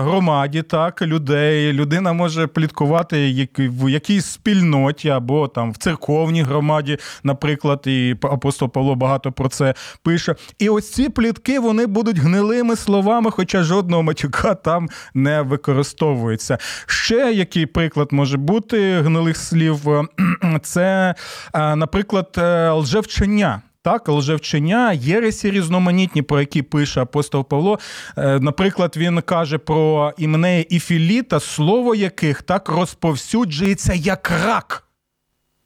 громаді 0.00 0.62
так 0.62 1.02
людей 1.02 1.72
людина 1.72 2.12
може 2.12 2.46
пліткувати 2.46 3.48
в 3.58 3.88
якійсь 3.90 4.26
спільноті 4.26 5.08
або 5.08 5.48
там 5.48 5.72
в 5.72 5.76
церковній 5.76 6.42
громаді, 6.42 6.98
наприклад, 7.22 7.82
і 7.86 8.16
апостол 8.22 8.68
Павло 8.68 8.94
багато 8.94 9.32
про 9.32 9.48
це 9.48 9.74
пише. 10.02 10.34
І 10.58 10.68
ось 10.68 10.92
ці 10.92 11.08
плітки 11.08 11.58
вони 11.58 11.86
будуть 11.86 12.18
гнилими 12.18 12.76
словами, 12.76 13.30
хоча 13.30 13.62
жодного 13.62 14.02
матюка 14.02 14.54
там 14.54 14.88
не 15.14 15.42
використовується. 15.42 16.58
Ще 16.86 17.32
який 17.32 17.66
приклад 17.66 18.08
може 18.12 18.36
бути 18.36 19.00
гнилих 19.00 19.36
слів? 19.36 19.80
Це, 20.62 21.14
наприклад, 21.54 22.34
е, 22.38 22.70
лжевчення. 22.70 23.62
Так, 23.84 24.08
лжевчення, 24.08 24.92
єресі 24.92 25.50
різноманітні, 25.50 26.22
про 26.22 26.40
які 26.40 26.62
пише 26.62 27.02
апостол 27.02 27.44
Павло. 27.44 27.78
Е, 28.16 28.40
наприклад, 28.40 28.94
він 28.96 29.20
каже 29.20 29.58
про 29.58 30.12
імнея 30.18 30.64
і 30.70 30.80
філіта, 30.80 31.40
слово 31.40 31.94
яких 31.94 32.42
так 32.42 32.68
розповсюджується 32.68 33.94
як 33.94 34.32
рак. 34.44 34.84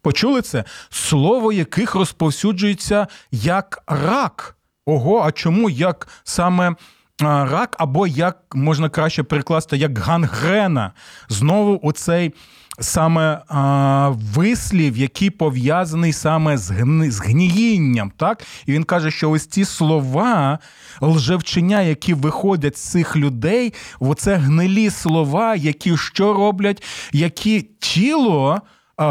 Почули 0.03 0.43
це? 0.43 0.65
Слово 0.91 1.53
яких 1.53 1.95
розповсюджується 1.95 3.07
як 3.31 3.83
рак. 3.87 4.57
Ого, 4.87 5.23
а 5.27 5.33
чому 5.33 5.71
як 5.71 6.09
саме 6.25 6.75
рак, 7.21 7.77
або 7.79 8.07
як 8.07 8.39
можна 8.55 8.89
краще 8.89 9.23
перекласти, 9.23 9.77
як 9.77 9.99
гангрена? 9.99 10.93
Знову 11.29 11.81
оцей 11.83 12.33
саме 12.81 13.41
а, 13.49 14.13
вислів, 14.35 14.97
який 14.97 15.31
пов'язаний 15.31 16.13
саме 16.13 16.59
з 16.59 16.71
гни, 16.71 17.11
з 17.11 17.21
гніїнням. 17.21 18.13
Так? 18.17 18.43
І 18.67 18.73
він 18.73 18.85
каже, 18.85 19.11
що 19.11 19.31
ось 19.31 19.47
ці 19.47 19.65
слова, 19.65 20.59
лжевчення, 21.01 21.83
які 21.83 22.15
виходять 22.15 22.77
з 22.77 22.91
цих 22.91 23.17
людей, 23.17 23.75
оце 24.01 24.37
гнилі 24.37 24.91
слова, 24.91 25.55
які 25.55 25.97
що 25.97 26.33
роблять, 26.33 26.83
які 27.13 27.69
тіло. 27.81 28.61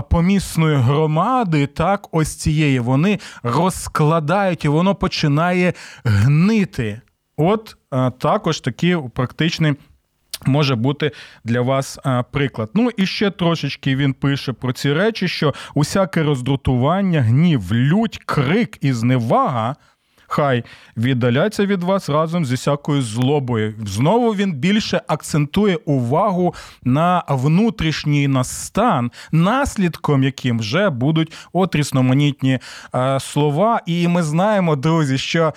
Помісної 0.09 0.77
громади, 0.77 1.67
так, 1.67 2.07
ось 2.11 2.35
цієї, 2.35 2.79
вони 2.79 3.19
розкладають 3.43 4.65
і 4.65 4.67
воно 4.67 4.95
починає 4.95 5.73
гнити. 6.03 7.01
От 7.37 7.77
також 8.19 8.59
такий 8.59 8.97
практичний 9.13 9.75
Може 10.45 10.75
бути 10.75 11.11
для 11.43 11.61
вас 11.61 11.99
а, 12.03 12.23
приклад. 12.23 12.69
Ну 12.73 12.89
і 12.97 13.05
ще 13.05 13.31
трошечки 13.31 13.95
він 13.95 14.13
пише 14.13 14.53
про 14.53 14.73
ці 14.73 14.93
речі: 14.93 15.27
що 15.27 15.53
усяке 15.75 16.23
роздратування, 16.23 17.21
гнів, 17.21 17.73
лють, 17.73 18.19
крик 18.25 18.77
і 18.81 18.93
зневага 18.93 19.75
хай 20.27 20.63
віддаляться 20.97 21.65
від 21.65 21.83
вас 21.83 22.09
разом 22.09 22.45
зі 22.45 22.55
всякою 22.55 23.01
злобою. 23.01 23.73
Знову 23.85 24.35
він 24.35 24.53
більше 24.53 25.01
акцентує 25.07 25.75
увагу 25.85 26.55
на 26.83 27.23
внутрішній 27.29 28.27
настан, 28.27 29.11
наслідком 29.31 30.23
яким 30.23 30.59
вже 30.59 30.89
будуть 30.89 31.33
от 31.53 31.75
різноманітні 31.75 32.59
е, 32.95 33.19
слова. 33.19 33.81
І 33.85 34.07
ми 34.07 34.23
знаємо, 34.23 34.75
друзі, 34.75 35.17
що 35.17 35.53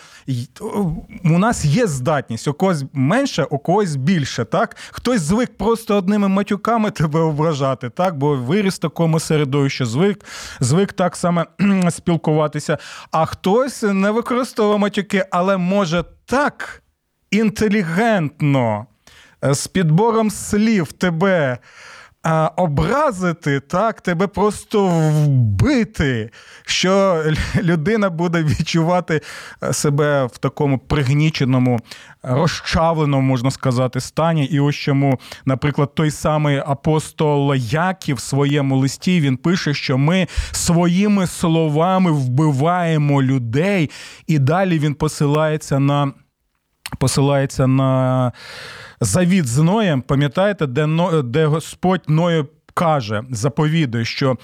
у 1.25 1.39
нас 1.39 1.65
є 1.65 1.87
здатність 1.87 2.49
у 2.49 2.53
когось 2.53 2.85
менше, 2.93 3.45
у 3.45 3.59
когось 3.59 3.97
більше. 3.97 4.45
Так, 4.45 4.77
хтось 4.91 5.21
звик 5.21 5.57
просто 5.57 5.97
одними 5.97 6.29
матюками 6.29 6.91
тебе 6.91 7.21
ображати, 7.21 7.91
так, 7.91 8.19
бо 8.19 8.37
виріс 8.37 8.79
такому 8.79 9.21
середовищі, 9.21 9.85
звик, 9.85 10.25
звик 10.61 10.93
так 10.93 11.17
саме 11.17 11.47
спілкуватися, 11.91 12.79
а 13.11 13.27
хтось 13.27 13.83
не 13.83 14.11
використовує 14.11 14.60
використовує 14.61 14.79
матюки, 14.79 15.25
але 15.31 15.57
може 15.57 16.05
так 16.27 16.83
інтелігентно, 17.31 18.87
е, 19.45 19.55
з 19.55 19.67
підбором 19.67 20.31
слів 20.31 20.93
тебе 20.93 21.59
а, 22.23 22.51
образити, 22.57 23.61
так, 23.61 24.01
тебе 24.01 24.27
просто 24.27 24.87
вбити, 24.89 26.31
що 26.67 27.23
людина 27.63 28.11
буде 28.11 28.43
відчувати 28.43 29.21
е, 29.63 29.73
себе 29.73 30.27
в 30.27 30.39
такому 30.39 30.79
пригніченому, 30.79 31.81
розчавленому, 32.23 33.23
можна 33.23 33.51
сказати, 33.51 34.01
стані. 34.01 34.45
І 34.45 34.61
ось 34.61 34.77
чому, 34.77 35.21
наприклад, 35.45 35.95
той 35.95 36.11
самий 36.11 36.63
апостол 36.67 37.55
Яків 37.55 38.17
в 38.17 38.21
своєму 38.21 38.77
листі 38.77 39.21
він 39.21 39.37
пише, 39.37 39.75
що 39.75 39.99
ми 39.99 40.27
своїми 40.53 41.27
словами 41.27 42.11
вбиваємо 42.11 43.23
людей, 43.23 43.91
і 44.27 44.39
далі 44.39 44.79
він 44.79 44.95
посилається 44.95 45.79
на. 45.79 46.13
Посилається 46.99 47.67
на 47.67 48.33
завіт 49.01 49.47
з 49.47 49.59
Ноєм, 49.59 50.03
пам'ятаєте, 50.03 50.67
де 50.67 50.87
де 51.25 51.47
Господь 51.47 52.03
Ною 52.09 52.49
каже, 52.75 53.23
заповідує, 53.31 54.05
що 54.05 54.37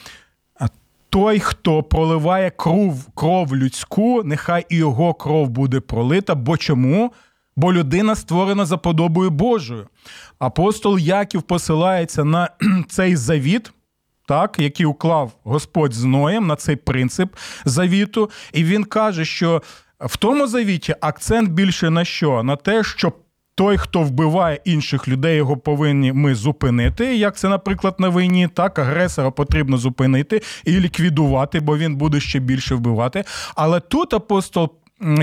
той, 1.11 1.41
хто 1.41 1.83
проливає 1.83 2.51
кров, 2.51 3.07
кров 3.15 3.57
людську, 3.57 4.23
нехай 4.25 4.67
і 4.69 4.77
його 4.77 5.15
кров 5.15 5.49
буде 5.49 5.81
пролита. 5.81 6.35
Бо 6.35 6.57
чому? 6.57 7.13
Бо 7.57 7.73
людина 7.73 8.15
створена 8.15 8.65
за 8.65 8.77
подобою 8.77 9.31
Божою. 9.31 9.87
Апостол 10.39 10.99
Яків 10.99 11.43
посилається 11.43 12.25
на 12.25 12.51
цей 12.89 13.17
завіт. 13.17 13.73
Так, 14.29 14.59
який 14.59 14.87
уклав 14.87 15.33
Господь 15.45 15.93
з 15.93 16.05
Ноєм 16.05 16.47
на 16.47 16.57
цей 16.57 16.77
принцип 16.77 17.37
завіту, 17.65 18.31
і 18.53 18.65
він 18.65 18.85
каже, 18.85 19.25
що 19.25 19.63
в 20.01 20.17
тому 20.17 20.47
завіті 20.47 20.95
акцент 21.01 21.51
більше 21.51 21.91
на 21.91 22.05
що? 22.05 22.43
На 22.43 22.57
те, 22.57 22.85
що 22.85 23.13
той, 23.55 23.77
хто 23.77 24.03
вбиває 24.03 24.61
інших 24.65 25.09
людей, 25.09 25.37
його 25.37 25.57
повинні 25.57 26.13
ми 26.13 26.35
зупинити. 26.35 27.17
Як 27.17 27.37
це, 27.37 27.49
наприклад, 27.49 27.95
на 27.99 28.09
війні, 28.11 28.49
так 28.55 28.79
агресора 28.79 29.31
потрібно 29.31 29.77
зупинити 29.77 30.43
і 30.65 30.81
ліквідувати, 30.81 31.61
бо 31.61 31.79
він 31.79 31.97
буде 31.97 32.21
ще 32.21 32.39
більше 32.39 32.75
вбивати. 32.75 33.25
Але 33.55 33.81
тут 33.81 34.15
апостол. 34.15 34.73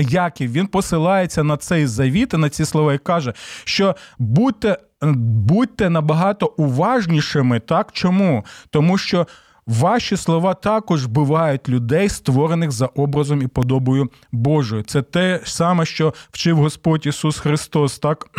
Яків 0.00 0.52
він 0.52 0.66
посилається 0.66 1.44
на 1.44 1.56
цей 1.56 1.86
завіт 1.86 2.32
на 2.32 2.48
ці 2.48 2.64
слова 2.64 2.94
і 2.94 2.98
каже, 2.98 3.32
що 3.64 3.96
будьте 4.18 4.78
будьте 5.12 5.90
набагато 5.90 6.46
уважнішими. 6.56 7.60
Так 7.60 7.92
чому? 7.92 8.44
Тому 8.70 8.98
що 8.98 9.26
Ваші 9.66 10.16
слова 10.16 10.54
також 10.54 11.06
вбивають 11.06 11.68
людей, 11.68 12.08
створених 12.08 12.70
за 12.70 12.86
образом 12.86 13.42
і 13.42 13.46
подобою 13.46 14.10
Божою. 14.32 14.82
Це 14.82 15.02
те 15.02 15.40
саме, 15.44 15.86
що 15.86 16.14
вчив 16.30 16.56
Господь 16.56 17.06
Ісус 17.06 17.38
Христос. 17.38 17.98
Так. 17.98 18.26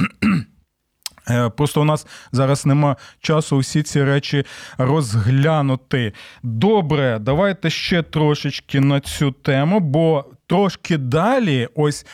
Е, 1.29 1.49
просто 1.49 1.81
у 1.81 1.83
нас 1.83 2.07
зараз 2.31 2.65
нема 2.65 2.95
часу 3.21 3.57
усі 3.57 3.83
ці 3.83 4.03
речі 4.03 4.45
розглянути. 4.77 6.13
Добре, 6.43 7.19
давайте 7.21 7.69
ще 7.69 8.03
трошечки 8.03 8.79
на 8.79 8.99
цю 8.99 9.31
тему, 9.31 9.79
бо 9.79 10.25
трошки 10.47 10.97
далі, 10.97 11.69
ось 11.75 12.05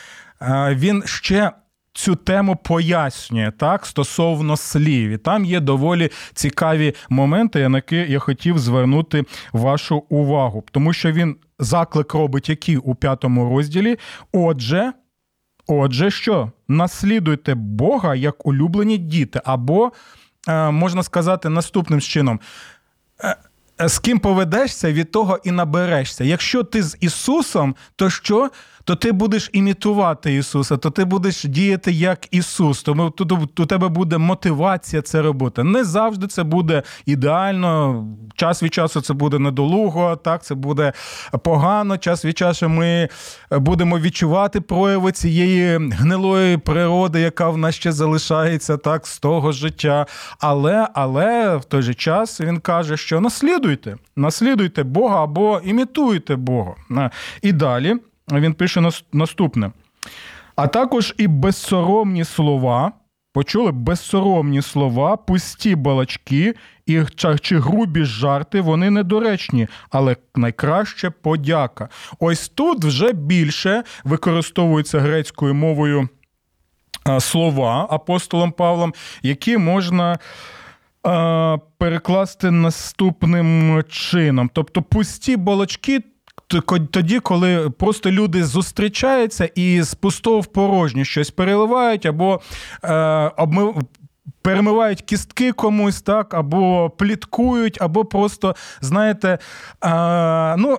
е, 0.42 0.74
він 0.78 1.02
ще 1.06 1.50
цю 1.92 2.14
тему 2.14 2.56
пояснює 2.56 3.52
так 3.58 3.86
стосовно 3.86 4.56
слів. 4.56 5.10
І 5.10 5.18
там 5.18 5.44
є 5.44 5.60
доволі 5.60 6.10
цікаві 6.34 6.94
моменти, 7.08 7.68
на 7.68 7.78
які 7.78 7.96
я 7.96 8.18
хотів 8.18 8.58
звернути 8.58 9.24
вашу 9.52 9.96
увагу, 9.96 10.64
тому 10.70 10.92
що 10.92 11.12
він 11.12 11.36
заклик 11.58 12.14
робить 12.14 12.48
який 12.48 12.76
у 12.76 12.94
п'ятому 12.94 13.56
розділі. 13.56 13.98
Отже. 14.32 14.92
Отже, 15.66 16.10
що 16.10 16.52
наслідуйте 16.68 17.54
Бога 17.54 18.14
як 18.14 18.46
улюблені 18.46 18.98
діти, 18.98 19.40
або, 19.44 19.92
е, 20.48 20.70
можна 20.70 21.02
сказати, 21.02 21.48
наступним 21.48 22.00
чином. 22.00 22.40
Е, 23.24 23.36
е, 23.80 23.88
з 23.88 23.98
ким 23.98 24.18
поведешся, 24.18 24.92
від 24.92 25.10
того 25.10 25.38
і 25.44 25.50
наберешся. 25.50 26.24
Якщо 26.24 26.62
ти 26.62 26.82
з 26.82 26.96
Ісусом, 27.00 27.76
то 27.96 28.10
що? 28.10 28.50
То 28.84 28.96
ти 28.96 29.12
будеш 29.12 29.50
імітувати 29.52 30.34
Ісуса, 30.34 30.76
то 30.76 30.90
ти 30.90 31.04
будеш 31.04 31.44
діяти 31.44 31.92
як 31.92 32.28
Ісус. 32.30 32.82
Тому 32.82 33.12
у 33.58 33.66
тебе 33.66 33.88
буде 33.88 34.18
мотивація 34.18 35.02
це 35.02 35.22
робити. 35.22 35.64
Не 35.64 35.84
завжди 35.84 36.26
це 36.26 36.42
буде 36.42 36.82
ідеально. 37.06 38.04
Час 38.36 38.62
від 38.62 38.74
часу 38.74 39.00
це 39.00 39.14
буде 39.14 39.38
недолуго, 39.38 40.16
так 40.16 40.44
це 40.44 40.54
буде 40.54 40.92
погано. 41.42 41.98
Час 41.98 42.24
від 42.24 42.38
часу 42.38 42.68
ми 42.68 43.08
будемо 43.50 43.98
відчувати 43.98 44.60
прояви 44.60 45.12
цієї 45.12 45.76
гнилої 45.76 46.56
природи, 46.56 47.20
яка 47.20 47.50
в 47.50 47.58
нас 47.58 47.74
ще 47.74 47.92
залишається 47.92 48.76
так 48.76 49.06
з 49.06 49.18
того 49.18 49.52
життя. 49.52 50.06
Але, 50.40 50.88
але 50.94 51.56
в 51.56 51.64
той 51.64 51.82
же 51.82 51.94
час 51.94 52.40
він 52.40 52.60
каже, 52.60 52.96
що 52.96 53.20
наслідуйте, 53.20 53.96
наслідуйте 54.16 54.82
Бога 54.82 55.24
або 55.24 55.60
імітуйте 55.64 56.36
Бога. 56.36 56.74
І 57.42 57.52
далі 57.52 57.96
він 58.32 58.54
пише 58.54 58.90
наступне. 59.12 59.70
А 60.56 60.66
також 60.66 61.14
і 61.18 61.26
безсоромні 61.26 62.24
слова. 62.24 62.92
Почули 63.34 63.72
безсоромні 63.72 64.62
слова, 64.62 65.16
пусті 65.16 65.76
балачки 65.76 66.54
і 66.86 67.02
чи 67.40 67.58
грубі 67.58 68.04
жарти, 68.04 68.60
вони 68.60 68.90
недоречні, 68.90 69.68
але 69.90 70.16
найкраще 70.34 71.10
подяка. 71.10 71.88
Ось 72.18 72.48
тут 72.48 72.84
вже 72.84 73.12
більше 73.12 73.82
використовуються 74.04 75.00
грецькою 75.00 75.54
мовою 75.54 76.08
слова 77.20 77.86
апостолом 77.90 78.52
Павлом, 78.52 78.94
які 79.22 79.58
можна 79.58 80.18
перекласти 81.78 82.50
наступним 82.50 83.82
чином. 83.88 84.50
Тобто 84.52 84.82
пусті 84.82 85.36
балачки 85.36 86.00
тоді, 86.90 87.20
коли 87.20 87.70
просто 87.70 88.10
люди 88.10 88.44
зустрічаються 88.44 89.44
і 89.54 89.82
з 89.82 89.94
пустого 89.94 90.40
в 90.40 90.46
порожнє 90.46 91.04
щось 91.04 91.30
переливають 91.30 92.06
або 92.06 92.40
е, 92.84 92.94
обмив. 93.36 93.76
Перемивають 94.42 95.02
кістки 95.02 95.52
комусь, 95.52 96.02
так, 96.02 96.34
або 96.34 96.90
пліткують, 96.90 97.82
або 97.82 98.04
просто, 98.04 98.56
знаєте, 98.80 99.38
а, 99.80 100.56
ну, 100.58 100.78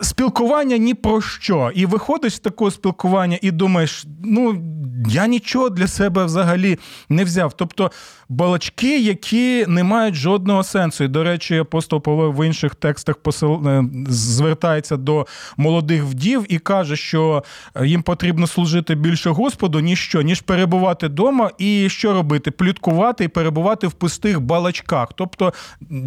спілкування 0.00 0.76
ні 0.76 0.94
про 0.94 1.20
що. 1.20 1.70
І 1.74 1.86
виходиш 1.86 2.34
з 2.34 2.38
такого 2.38 2.70
спілкування 2.70 3.38
і 3.42 3.50
думаєш, 3.50 4.04
ну, 4.24 4.62
я 5.08 5.26
нічого 5.26 5.70
для 5.70 5.86
себе 5.86 6.24
взагалі 6.24 6.78
не 7.08 7.24
взяв. 7.24 7.52
Тобто 7.52 7.90
балачки, 8.28 9.00
які 9.00 9.64
не 9.68 9.84
мають 9.84 10.14
жодного 10.14 10.62
сенсу. 10.62 11.04
І, 11.04 11.08
до 11.08 11.24
речі, 11.24 11.58
апостол 11.58 12.00
Павло 12.00 12.32
в 12.32 12.46
інших 12.46 12.74
текстах 12.74 13.16
посил... 13.16 13.68
Е, 13.68 13.84
звертається 14.08 14.96
до 14.96 15.26
молодих 15.56 16.04
вдів 16.04 16.44
і 16.48 16.58
каже, 16.58 16.96
що 16.96 17.44
їм 17.84 18.02
потрібно 18.02 18.46
служити 18.46 18.94
більше 18.94 19.30
Господу, 19.30 19.80
ніж 19.80 19.98
що, 19.98 20.22
ніж 20.22 20.40
перебувати 20.40 21.06
вдома 21.06 21.50
і 21.58 21.88
що 21.88 22.12
робити? 22.12 22.50
Пліткувати 22.50 23.24
і 23.24 23.28
перебувати 23.28 23.86
в 23.86 23.92
пустих 23.92 24.40
балачках. 24.40 25.08
Тобто 25.14 25.52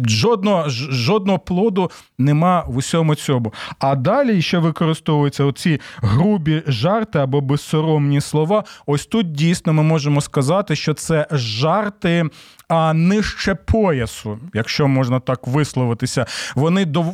жодного 0.06 0.64
жодного 0.68 1.38
плоду 1.38 1.90
нема 2.18 2.64
в 2.66 2.76
усьому 2.76 3.14
цьому. 3.14 3.52
А 3.82 3.94
далі 3.96 4.42
ще 4.42 4.58
використовуються 4.58 5.44
оці 5.44 5.80
грубі 5.96 6.62
жарти 6.66 7.18
або 7.18 7.40
безсоромні 7.40 8.20
слова. 8.20 8.64
Ось 8.86 9.06
тут 9.06 9.32
дійсно 9.32 9.72
ми 9.72 9.82
можемо 9.82 10.20
сказати, 10.20 10.76
що 10.76 10.94
це 10.94 11.26
жарти. 11.30 12.24
А 12.68 12.94
нижче 12.94 13.54
поясу, 13.54 14.38
якщо 14.54 14.88
можна 14.88 15.20
так 15.20 15.46
висловитися, 15.46 16.26
вони 16.54 16.84
до 16.84 17.04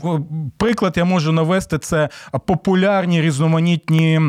приклад 0.57 0.95
я 0.97 1.05
можу 1.05 1.33
навести 1.33 1.79
це 1.79 2.09
популярні 2.47 3.23
різноманітні 3.23 4.21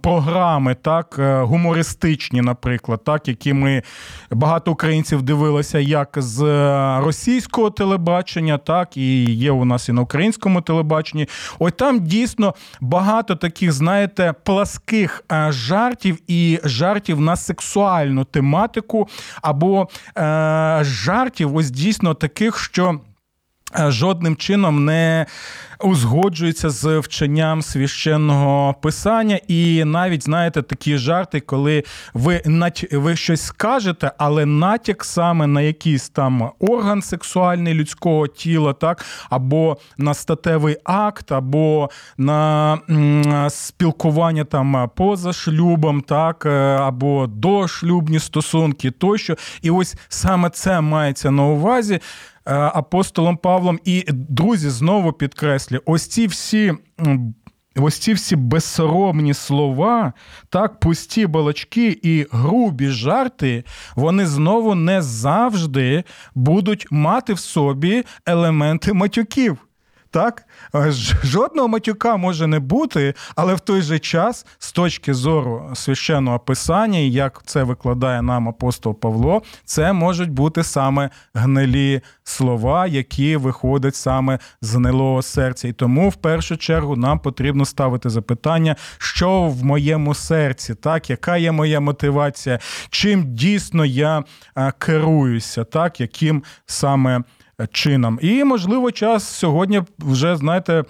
програми, 0.00 0.76
так, 0.82 1.16
е, 1.18 1.42
гумористичні, 1.42 2.40
наприклад, 2.40 3.04
так, 3.04 3.28
які 3.28 3.52
ми 3.52 3.82
багато 4.30 4.72
українців 4.72 5.22
дивилися 5.22 5.78
як 5.78 6.08
з 6.16 6.40
російського 7.00 7.70
телебачення, 7.70 8.58
так, 8.58 8.96
і 8.96 9.24
є 9.24 9.50
у 9.50 9.64
нас 9.64 9.88
і 9.88 9.92
на 9.92 10.02
українському 10.02 10.60
телебаченні. 10.60 11.28
Ось 11.58 11.72
там 11.72 12.00
дійсно 12.00 12.54
багато 12.80 13.36
таких, 13.36 13.72
знаєте, 13.72 14.34
пласких 14.42 15.24
е, 15.32 15.52
жартів 15.52 16.18
і 16.26 16.58
жартів 16.64 17.20
на 17.20 17.36
сексуальну 17.36 18.24
тематику, 18.24 19.08
або 19.42 19.88
е, 20.18 20.78
жартів, 20.82 21.56
ось 21.56 21.70
дійсно 21.70 22.14
таких, 22.14 22.58
що. 22.58 23.00
Е, 23.78 23.90
жодним 23.90 24.36
чином 24.36 24.84
не 24.84 25.26
узгоджується 25.84 26.70
з 26.70 26.98
вченням 26.98 27.62
священного 27.62 28.74
писання, 28.74 29.40
і 29.48 29.84
навіть 29.84 30.24
знаєте 30.24 30.62
такі 30.62 30.96
жарти, 30.96 31.40
коли 31.40 31.84
ви 32.14 32.42
ви 32.92 33.16
щось 33.16 33.42
скажете, 33.42 34.12
але 34.18 34.46
натяк 34.46 35.04
саме 35.04 35.46
на 35.46 35.60
якийсь 35.60 36.08
там 36.08 36.50
орган 36.58 37.02
сексуальний 37.02 37.74
людського 37.74 38.26
тіла, 38.26 38.72
так 38.72 39.04
або 39.30 39.76
на 39.98 40.14
статевий 40.14 40.76
акт, 40.84 41.32
або 41.32 41.90
на 42.18 42.78
спілкування 43.50 44.44
там 44.44 44.90
поза 44.96 45.32
шлюбом, 45.32 46.00
так, 46.00 46.46
е, 46.46 46.50
або 46.76 47.26
дошлюбні 47.26 48.18
стосунки 48.18 48.90
тощо. 48.90 49.36
І 49.62 49.70
ось 49.70 49.94
саме 50.08 50.50
це 50.50 50.80
мається 50.80 51.30
на 51.30 51.42
увазі. 51.42 52.00
Е, 52.46 52.54
апостолом 52.54 53.36
Павлом. 53.36 53.78
І 53.84 54.04
друзі, 54.08 54.70
знову 54.70 55.12
підкреслю, 55.12 55.80
ось 55.84 56.06
ці 56.06 56.26
всі. 56.26 56.72
Ось 57.76 57.98
ці 57.98 58.12
всі 58.12 58.36
безсоромні 58.36 59.34
слова, 59.34 60.12
так, 60.48 60.80
пусті 60.80 61.26
балачки 61.26 61.98
і 62.02 62.26
грубі 62.30 62.88
жарти, 62.88 63.64
вони 63.96 64.26
знову 64.26 64.74
не 64.74 65.02
завжди 65.02 66.04
будуть 66.34 66.86
мати 66.90 67.32
в 67.32 67.38
собі 67.38 68.04
елементи 68.26 68.92
матюків. 68.92 69.58
Так, 70.12 70.44
е, 70.74 70.90
жодного 71.24 71.68
матюка 71.68 72.16
може 72.16 72.46
не 72.46 72.58
бути, 72.58 73.14
але 73.36 73.54
в 73.54 73.60
той 73.60 73.82
же 73.82 73.98
час, 73.98 74.46
з 74.58 74.72
точки 74.72 75.14
зору 75.14 75.70
священного 75.74 76.38
писання, 76.38 76.98
як 76.98 77.42
це 77.46 77.62
викладає 77.62 78.22
нам 78.22 78.48
апостол 78.48 78.94
Павло, 78.94 79.42
це 79.64 79.92
можуть 79.92 80.30
бути 80.30 80.62
саме 80.62 81.10
гнилі 81.34 82.00
слова, 82.24 82.86
які 82.86 83.36
виходять 83.36 83.94
саме 83.94 84.38
з 84.60 84.74
гнилого 84.74 85.22
серця. 85.22 85.68
І 85.68 85.72
тому 85.72 86.08
в 86.08 86.14
першу 86.14 86.56
чергу 86.56 86.96
нам 86.96 87.18
потрібно 87.18 87.64
ставити 87.64 88.10
запитання, 88.10 88.76
що 88.98 89.42
в 89.42 89.64
моєму 89.64 90.14
серці, 90.14 90.74
так, 90.74 91.10
яка 91.10 91.36
є 91.36 91.52
моя 91.52 91.80
мотивація, 91.80 92.58
чим 92.90 93.34
дійсно 93.34 93.84
я 93.84 94.24
е, 94.56 94.72
керуюся, 94.78 95.64
так, 95.64 96.00
яким 96.00 96.42
саме 96.66 97.22
чином. 97.72 98.18
І, 98.22 98.44
можливо, 98.44 98.92
час 98.92 99.24
сьогодні 99.24 99.82
вже, 99.98 100.36
знаєте, 100.36 100.84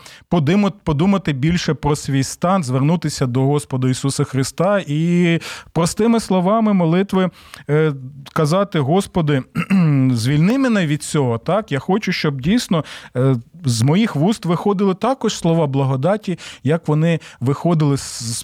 подумати 0.84 1.32
більше 1.32 1.74
про 1.74 1.96
свій 1.96 2.22
стан, 2.22 2.64
звернутися 2.64 3.26
до 3.26 3.40
Господа 3.40 3.88
Ісуса 3.88 4.24
Христа 4.24 4.82
і 4.86 5.38
простими 5.72 6.20
словами 6.20 6.72
молитви 6.72 7.30
е, 7.70 7.92
казати: 8.32 8.78
Господи, 8.78 9.42
звільни 10.12 10.58
мене 10.58 10.86
від 10.86 11.02
цього. 11.02 11.38
Так, 11.38 11.72
я 11.72 11.78
хочу, 11.78 12.12
щоб 12.12 12.40
дійсно 12.40 12.84
е, 13.16 13.36
з 13.64 13.82
моїх 13.82 14.16
вуст 14.16 14.44
виходили 14.44 14.94
також 14.94 15.34
слова 15.34 15.66
благодаті, 15.66 16.38
як 16.64 16.88
вони 16.88 17.20
виходили 17.40 17.96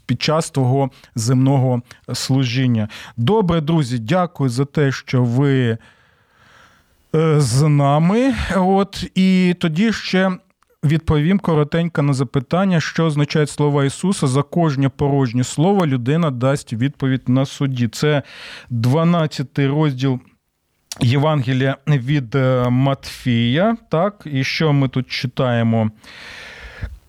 під 0.06 0.22
час 0.22 0.50
того 0.50 0.90
земного 1.14 1.82
служіння. 2.14 2.88
Добре, 3.16 3.60
друзі, 3.60 3.98
дякую 3.98 4.50
за 4.50 4.64
те, 4.64 4.92
що 4.92 5.24
ви. 5.24 5.78
Е, 7.14 7.40
з 7.40 7.68
нами. 7.68 8.34
От 8.56 9.10
І 9.14 9.56
тоді 9.60 9.92
ще 9.92 10.30
відповім 10.84 11.38
коротенько 11.38 12.02
на 12.02 12.12
запитання, 12.12 12.80
що 12.80 13.04
означають 13.04 13.50
слова 13.50 13.84
Ісуса. 13.84 14.26
За 14.26 14.42
кожне 14.42 14.88
порожнє 14.88 15.44
слово 15.44 15.86
людина 15.86 16.30
дасть 16.30 16.72
відповідь 16.72 17.28
на 17.28 17.46
суді. 17.46 17.88
Це 17.88 18.22
12 18.70 19.58
розділ. 19.58 20.20
Євангелія 21.00 21.76
від 21.86 22.34
е, 22.34 22.68
Матфія, 22.70 23.76
так, 23.90 24.22
і 24.32 24.44
що 24.44 24.72
ми 24.72 24.88
тут 24.88 25.08
читаємо? 25.08 25.90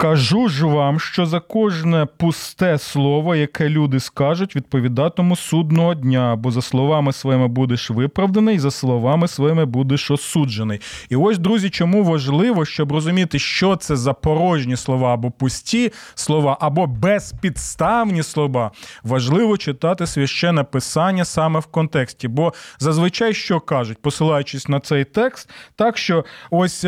Кажу 0.02 0.50
ж 0.50 0.66
вам, 0.66 1.00
що 1.00 1.26
за 1.26 1.40
кожне 1.40 2.08
пусте 2.18 2.78
слово, 2.78 3.36
яке 3.36 3.70
люди 3.70 4.00
скажуть, 4.00 4.56
відповідатиму 4.56 5.36
судного 5.36 5.96
дня, 5.96 6.36
бо 6.36 6.52
за 6.52 6.62
словами 6.62 7.14
своїми 7.14 7.48
будеш 7.48 7.90
виправданий, 7.90 8.60
за 8.60 8.72
словами 8.72 9.28
своїми 9.28 9.66
будеш 9.66 10.12
осуджений. 10.12 10.82
І 11.10 11.16
ось, 11.16 11.38
друзі, 11.38 11.70
чому 11.70 12.04
важливо, 12.04 12.66
щоб 12.66 12.92
розуміти, 12.92 13.40
що 13.40 13.76
це 13.76 13.96
за 13.96 14.14
порожні 14.14 14.76
слова 14.76 15.14
або 15.14 15.32
пусті 15.32 15.92
слова, 16.16 16.58
або 16.62 16.88
безпідставні 16.88 18.24
слова. 18.24 18.72
Важливо 19.04 19.58
читати 19.58 20.08
священне 20.08 20.64
писання 20.64 21.26
саме 21.26 21.60
в 21.60 21.66
контексті. 21.66 22.28
Бо 22.28 22.54
зазвичай 22.80 23.34
що 23.34 23.60
кажуть, 23.60 24.02
посилаючись 24.02 24.68
на 24.68 24.80
цей 24.80 25.04
текст, 25.04 25.50
так 25.76 25.98
що 25.98 26.26
ось. 26.52 26.86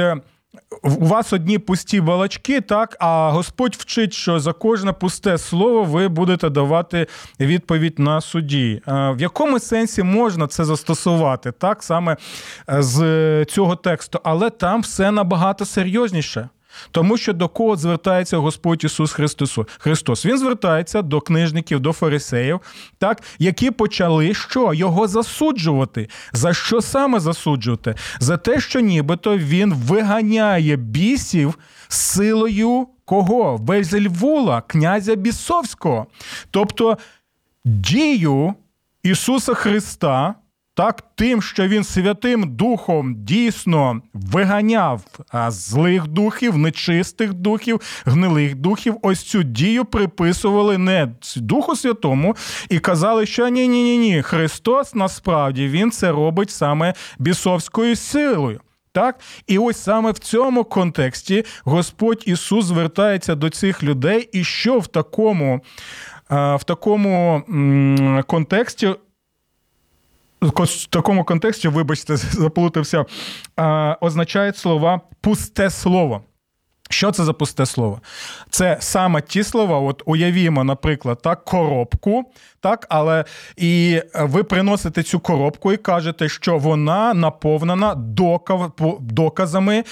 Е, 0.56 0.60
у 0.84 1.06
вас 1.06 1.34
одні 1.34 1.58
пусті 1.58 2.02
балачки, 2.02 2.62
так, 2.62 2.98
а 3.00 3.30
Господь 3.32 3.76
вчить, 3.76 4.14
що 4.14 4.40
за 4.40 4.54
кожне 4.54 4.94
пусте 4.94 5.38
слово 5.38 5.84
ви 5.84 6.08
будете 6.08 6.50
давати 6.50 7.08
відповідь 7.40 8.00
на 8.00 8.22
суді. 8.22 8.82
В 8.88 9.16
якому 9.20 9.60
сенсі 9.60 10.04
можна 10.04 10.48
це 10.48 10.66
застосувати, 10.66 11.52
так, 11.52 11.84
саме 11.84 12.18
е, 12.70 12.82
з 12.82 13.46
цього 13.46 13.76
тексту, 13.76 14.20
але 14.24 14.50
там 14.50 14.82
все 14.82 15.12
набагато 15.12 15.66
серйозніше. 15.66 16.50
Тому 16.92 17.18
що 17.18 17.34
до 17.34 17.48
кого 17.48 17.76
звертається 17.76 18.38
Господь 18.38 18.84
Ісус 18.84 19.12
Христос? 19.12 19.60
Христос. 19.78 20.26
Він 20.26 20.38
звертається 20.38 21.02
до 21.02 21.22
книжників, 21.22 21.80
до 21.80 21.94
фарисеїв, 21.94 22.60
так, 22.98 23.22
які 23.40 23.72
почали 23.72 24.34
що? 24.34 24.74
Його 24.74 25.08
засуджувати. 25.08 26.10
За 26.34 26.54
що 26.54 26.82
саме 26.82 27.20
засуджувати? 27.20 27.96
За 28.20 28.38
те, 28.38 28.60
що 28.60 28.80
нібито 28.80 29.38
він 29.38 29.74
виганяє 29.74 30.76
бісів 30.76 31.60
силою 31.88 32.88
кого? 33.06 33.58
Вельзельвула, 33.58 34.62
князя 34.62 35.16
Бісовського. 35.16 36.08
Тобто 36.52 36.98
дію 37.66 38.54
Ісуса 39.04 39.54
Христа 39.54 40.36
так, 40.74 41.04
тим, 41.16 41.42
що 41.42 41.68
він 41.68 41.84
святим 41.84 42.56
духом 42.56 43.16
дійсно 43.18 44.02
виганяв 44.14 45.02
злих 45.50 46.08
духів, 46.08 46.58
нечистих 46.58 47.34
духів, 47.34 47.82
гнилих 48.06 48.56
духів, 48.56 48.98
ось 49.02 49.24
цю 49.24 49.44
дію 49.44 49.86
приписували 49.86 50.78
не 50.78 51.08
Духу 51.36 51.76
Святому 51.76 52.36
і 52.70 52.80
казали, 52.80 53.26
що 53.26 53.48
ні, 53.48 53.68
ні, 53.68 53.84
ні, 53.84 53.98
ні, 53.98 54.22
Христос 54.22 54.96
насправді 54.96 55.68
він 55.68 55.92
це 55.92 56.12
робить 56.12 56.52
саме 56.52 56.94
бісовською 57.20 57.96
силою. 57.96 58.62
Так, 58.94 59.20
і 59.48 59.58
ось 59.58 59.84
саме 59.84 60.12
в 60.12 60.20
цьому 60.20 60.64
контексті 60.64 61.46
Господь 61.64 62.24
Ісус 62.26 62.66
звертається 62.66 63.36
до 63.36 63.50
цих 63.50 63.84
людей, 63.84 64.30
і 64.32 64.44
що 64.44 64.80
в 64.80 64.88
такому 64.88 65.62
в 66.30 66.64
такому 66.66 67.44
контексті 68.28 68.96
в 70.42 70.86
такому 70.86 71.24
контексті, 71.24 71.68
вибачте, 71.68 72.18
заплутався, 72.18 73.06
означають 74.02 74.58
слова 74.58 75.02
пусте 75.22 75.70
слово. 75.70 76.22
Що 76.92 77.12
це 77.12 77.24
за 77.24 77.34
пусте 77.34 77.66
слово? 77.66 78.02
Це 78.50 78.78
саме 78.80 79.22
ті 79.22 79.44
слова, 79.44 79.80
от 79.80 80.04
уявімо, 80.06 80.64
наприклад, 80.64 81.20
так, 81.22 81.46
коробку, 81.46 82.24
так, 82.60 82.88
але 82.90 83.26
і 83.58 84.02
ви 84.16 84.44
приносите 84.44 85.04
цю 85.04 85.20
коробку 85.20 85.74
і 85.74 85.78
кажете, 85.78 86.30
що 86.30 86.58
вона 86.58 87.14
наповнена 87.14 87.96
доказами, 89.00 89.84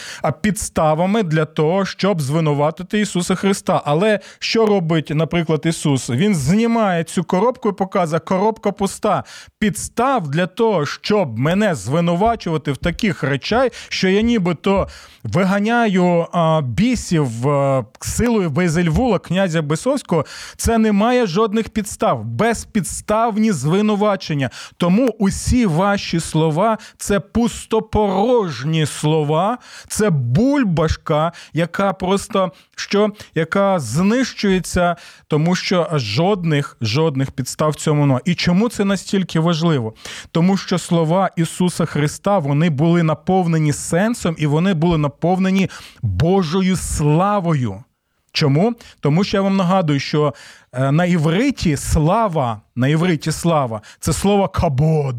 підставами 0.42 1.24
для 1.24 1.46
того, 1.46 1.86
щоб 1.86 2.22
звинуватити 2.22 3.00
Ісуса 3.00 3.36
Христа. 3.36 3.82
Але 3.86 4.20
що 4.40 4.66
робить, 4.66 5.12
наприклад, 5.16 5.62
Ісус? 5.66 6.10
Він 6.10 6.36
знімає 6.36 7.04
цю 7.04 7.24
коробку 7.24 7.70
і 7.70 7.74
показує, 7.74 8.20
коробка 8.20 8.72
пуста. 8.72 9.24
Підстав 9.60 10.28
для 10.28 10.48
того, 10.48 10.86
щоб 10.86 11.40
мене 11.40 11.76
звинувачувати 11.76 12.72
в 12.72 12.78
таких 12.78 13.24
речей, 13.24 13.70
що 13.90 14.10
я 14.10 14.22
нібито 14.22 14.88
виганяю 15.24 16.28
бісів 16.64 16.89
е, 16.94 17.86
силою 18.00 18.50
Вейзельвула, 18.50 19.20
князя 19.20 19.62
Бесовського, 19.62 20.26
це 20.58 20.78
не 20.78 20.92
має 20.92 21.28
жодних 21.28 21.70
підстав, 21.70 22.26
безпідставні 22.26 23.52
звинувачення. 23.52 24.50
Тому 24.78 25.16
усі 25.20 25.66
ваші 25.66 26.20
слова 26.20 26.78
це 26.98 27.20
пустопорожні 27.20 28.86
слова, 28.86 29.58
це 29.88 30.10
бульбашка, 30.10 31.32
яка 31.54 31.94
просто 31.94 32.52
що 32.76 33.10
яка 33.36 33.80
знищується, 33.80 34.96
тому 35.28 35.56
що 35.56 35.88
жодних 35.94 36.78
жодних 36.82 37.32
підстав 37.32 37.76
цьому 37.76 38.06
немає. 38.06 38.22
І 38.26 38.36
чому 38.36 38.70
це 38.70 38.86
настільки 38.86 39.40
важливо? 39.40 39.94
Тому 40.32 40.58
що 40.58 40.78
слова 40.78 41.30
Ісуса 41.36 41.86
Христа 41.86 42.38
вони 42.38 42.70
були 42.70 43.04
наповнені 43.04 43.74
сенсом 43.74 44.36
і 44.38 44.48
вони 44.48 44.74
були 44.74 44.98
наповнені 44.98 45.70
Божою 46.02 46.76
славою. 46.80 47.84
Чому? 48.32 48.76
Тому 49.00 49.24
що 49.24 49.38
я 49.38 49.42
вам 49.42 49.58
нагадую, 49.58 50.00
що 50.00 50.34
е, 50.74 50.92
на 50.92 51.06
івриті 51.06 51.78
слава, 51.78 52.62
на 52.76 52.88
івриті 52.88 53.32
слава 53.32 53.82
це 54.00 54.14
слово 54.14 54.48
кабод. 54.48 55.16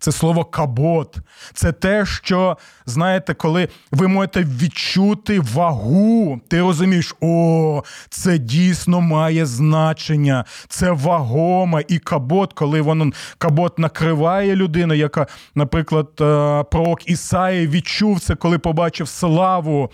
Це 0.00 0.12
слово 0.12 0.44
кабот. 0.44 1.16
Це 1.54 1.72
те, 1.72 2.06
що, 2.06 2.56
знаєте, 2.86 3.34
коли 3.34 3.68
ви 3.92 4.08
можете 4.08 4.44
відчути 4.44 5.40
вагу, 5.40 6.40
ти 6.48 6.60
розумієш, 6.60 7.14
о, 7.20 7.82
це 8.10 8.38
дійсно 8.38 9.00
має 9.00 9.46
значення, 9.46 10.44
це 10.68 10.90
вагоме. 10.90 11.84
І 11.88 11.98
кабот, 11.98 12.52
коли 12.52 12.80
воно 12.80 13.10
кабот 13.38 13.78
накриває 13.78 14.56
людину, 14.56 14.94
яка, 14.94 15.26
наприклад, 15.54 16.08
е, 16.20 16.64
пророк 16.70 17.08
Ісаї 17.08 17.66
відчув 17.66 18.20
це, 18.20 18.34
коли 18.34 18.58
побачив 18.58 19.08
славу 19.08 19.90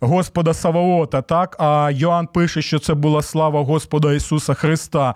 Господа 0.00 0.54
Саваота, 0.54 1.22
так? 1.22 1.56
А 1.58 1.90
Йоанн 1.94 2.26
пише, 2.26 2.62
що 2.62 2.78
це 2.78 2.94
була 2.94 3.22
слава 3.22 3.62
Господа 3.62 4.12
Ісуса 4.12 4.54
Христа 4.54 5.14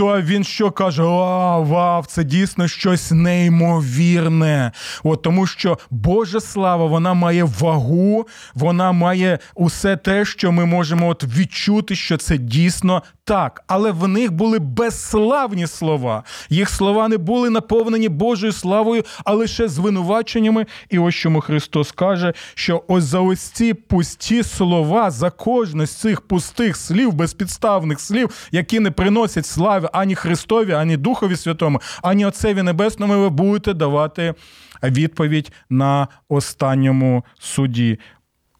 то 0.00 0.22
він 0.22 0.44
що 0.44 0.70
каже: 0.70 1.02
Вау, 1.02 1.64
вау, 1.64 2.04
це 2.06 2.24
дійсно 2.24 2.68
щось 2.68 3.10
неймовірне. 3.10 4.72
От 5.04 5.22
Тому 5.22 5.46
що 5.46 5.78
Божа 5.90 6.40
слава 6.40 6.86
вона 6.86 7.14
має 7.14 7.44
вагу, 7.44 8.26
вона 8.54 8.92
має 8.92 9.38
усе 9.54 9.96
те, 9.96 10.24
що 10.24 10.52
ми 10.52 10.66
можемо 10.66 11.08
от 11.08 11.24
відчути, 11.24 11.94
що 11.94 12.16
це 12.16 12.38
дійсно 12.38 13.02
так. 13.30 13.64
Але 13.66 13.92
в 13.92 14.08
них 14.08 14.32
були 14.32 14.58
безславні 14.58 15.66
слова. 15.66 16.22
Їх 16.48 16.70
слова 16.70 17.08
не 17.08 17.18
були 17.18 17.50
наповнені 17.50 18.08
Божою 18.08 18.52
славою, 18.52 19.04
а 19.24 19.32
лише 19.32 19.68
звинуваченнями. 19.68 20.66
І 20.88 20.98
ось 20.98 21.14
чому 21.14 21.40
Христос 21.40 21.92
каже, 21.92 22.32
що 22.54 22.84
ось 22.88 23.04
за 23.04 23.20
ось 23.20 23.40
ці 23.40 23.74
пусті 23.74 24.42
слова, 24.42 25.10
за 25.10 25.30
кожне 25.30 25.86
з 25.86 25.90
цих 25.90 26.20
пустих 26.20 26.76
слів, 26.76 27.12
безпідставних 27.12 28.00
слів, 28.00 28.48
які 28.52 28.80
не 28.80 28.90
приносять 28.90 29.46
слави 29.46 29.89
ані 29.92 30.14
Христові, 30.14 30.72
ані 30.72 30.96
Духові 30.96 31.36
Святому, 31.36 31.80
ані 32.02 32.26
Отцеві 32.26 32.62
Небесному, 32.62 33.20
ви 33.20 33.28
будете 33.28 33.74
давати 33.74 34.34
відповідь 34.82 35.52
на 35.70 36.08
останньому 36.28 37.24
суді. 37.38 37.98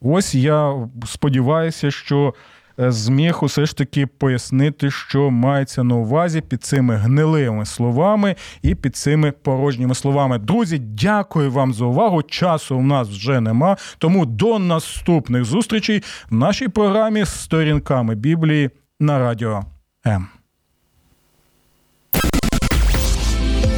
Ось 0.00 0.34
я 0.34 0.88
сподіваюся, 1.06 1.90
що 1.90 2.34
е, 2.80 2.92
зміг 2.92 3.44
усе 3.44 3.66
ж 3.66 3.76
таки 3.76 4.06
пояснити, 4.06 4.90
що 4.90 5.30
мається 5.30 5.84
на 5.84 5.94
увазі 5.94 6.40
під 6.40 6.64
цими 6.64 6.96
гнилими 6.96 7.66
словами 7.66 8.36
і 8.62 8.74
під 8.74 8.96
цими 8.96 9.32
порожніми 9.32 9.94
словами. 9.94 10.38
Друзі, 10.38 10.78
дякую 10.78 11.50
вам 11.50 11.74
за 11.74 11.84
увагу. 11.84 12.22
Часу 12.22 12.76
у 12.76 12.82
нас 12.82 13.08
вже 13.08 13.40
нема. 13.40 13.76
Тому 13.98 14.26
до 14.26 14.58
наступних 14.58 15.44
зустрічей 15.44 16.02
в 16.30 16.34
нашій 16.34 16.68
програмі 16.68 17.24
з 17.24 17.40
сторінками 17.40 18.14
Біблії 18.14 18.70
на 19.00 19.18
радіо 19.18 19.64
М. 20.06 20.39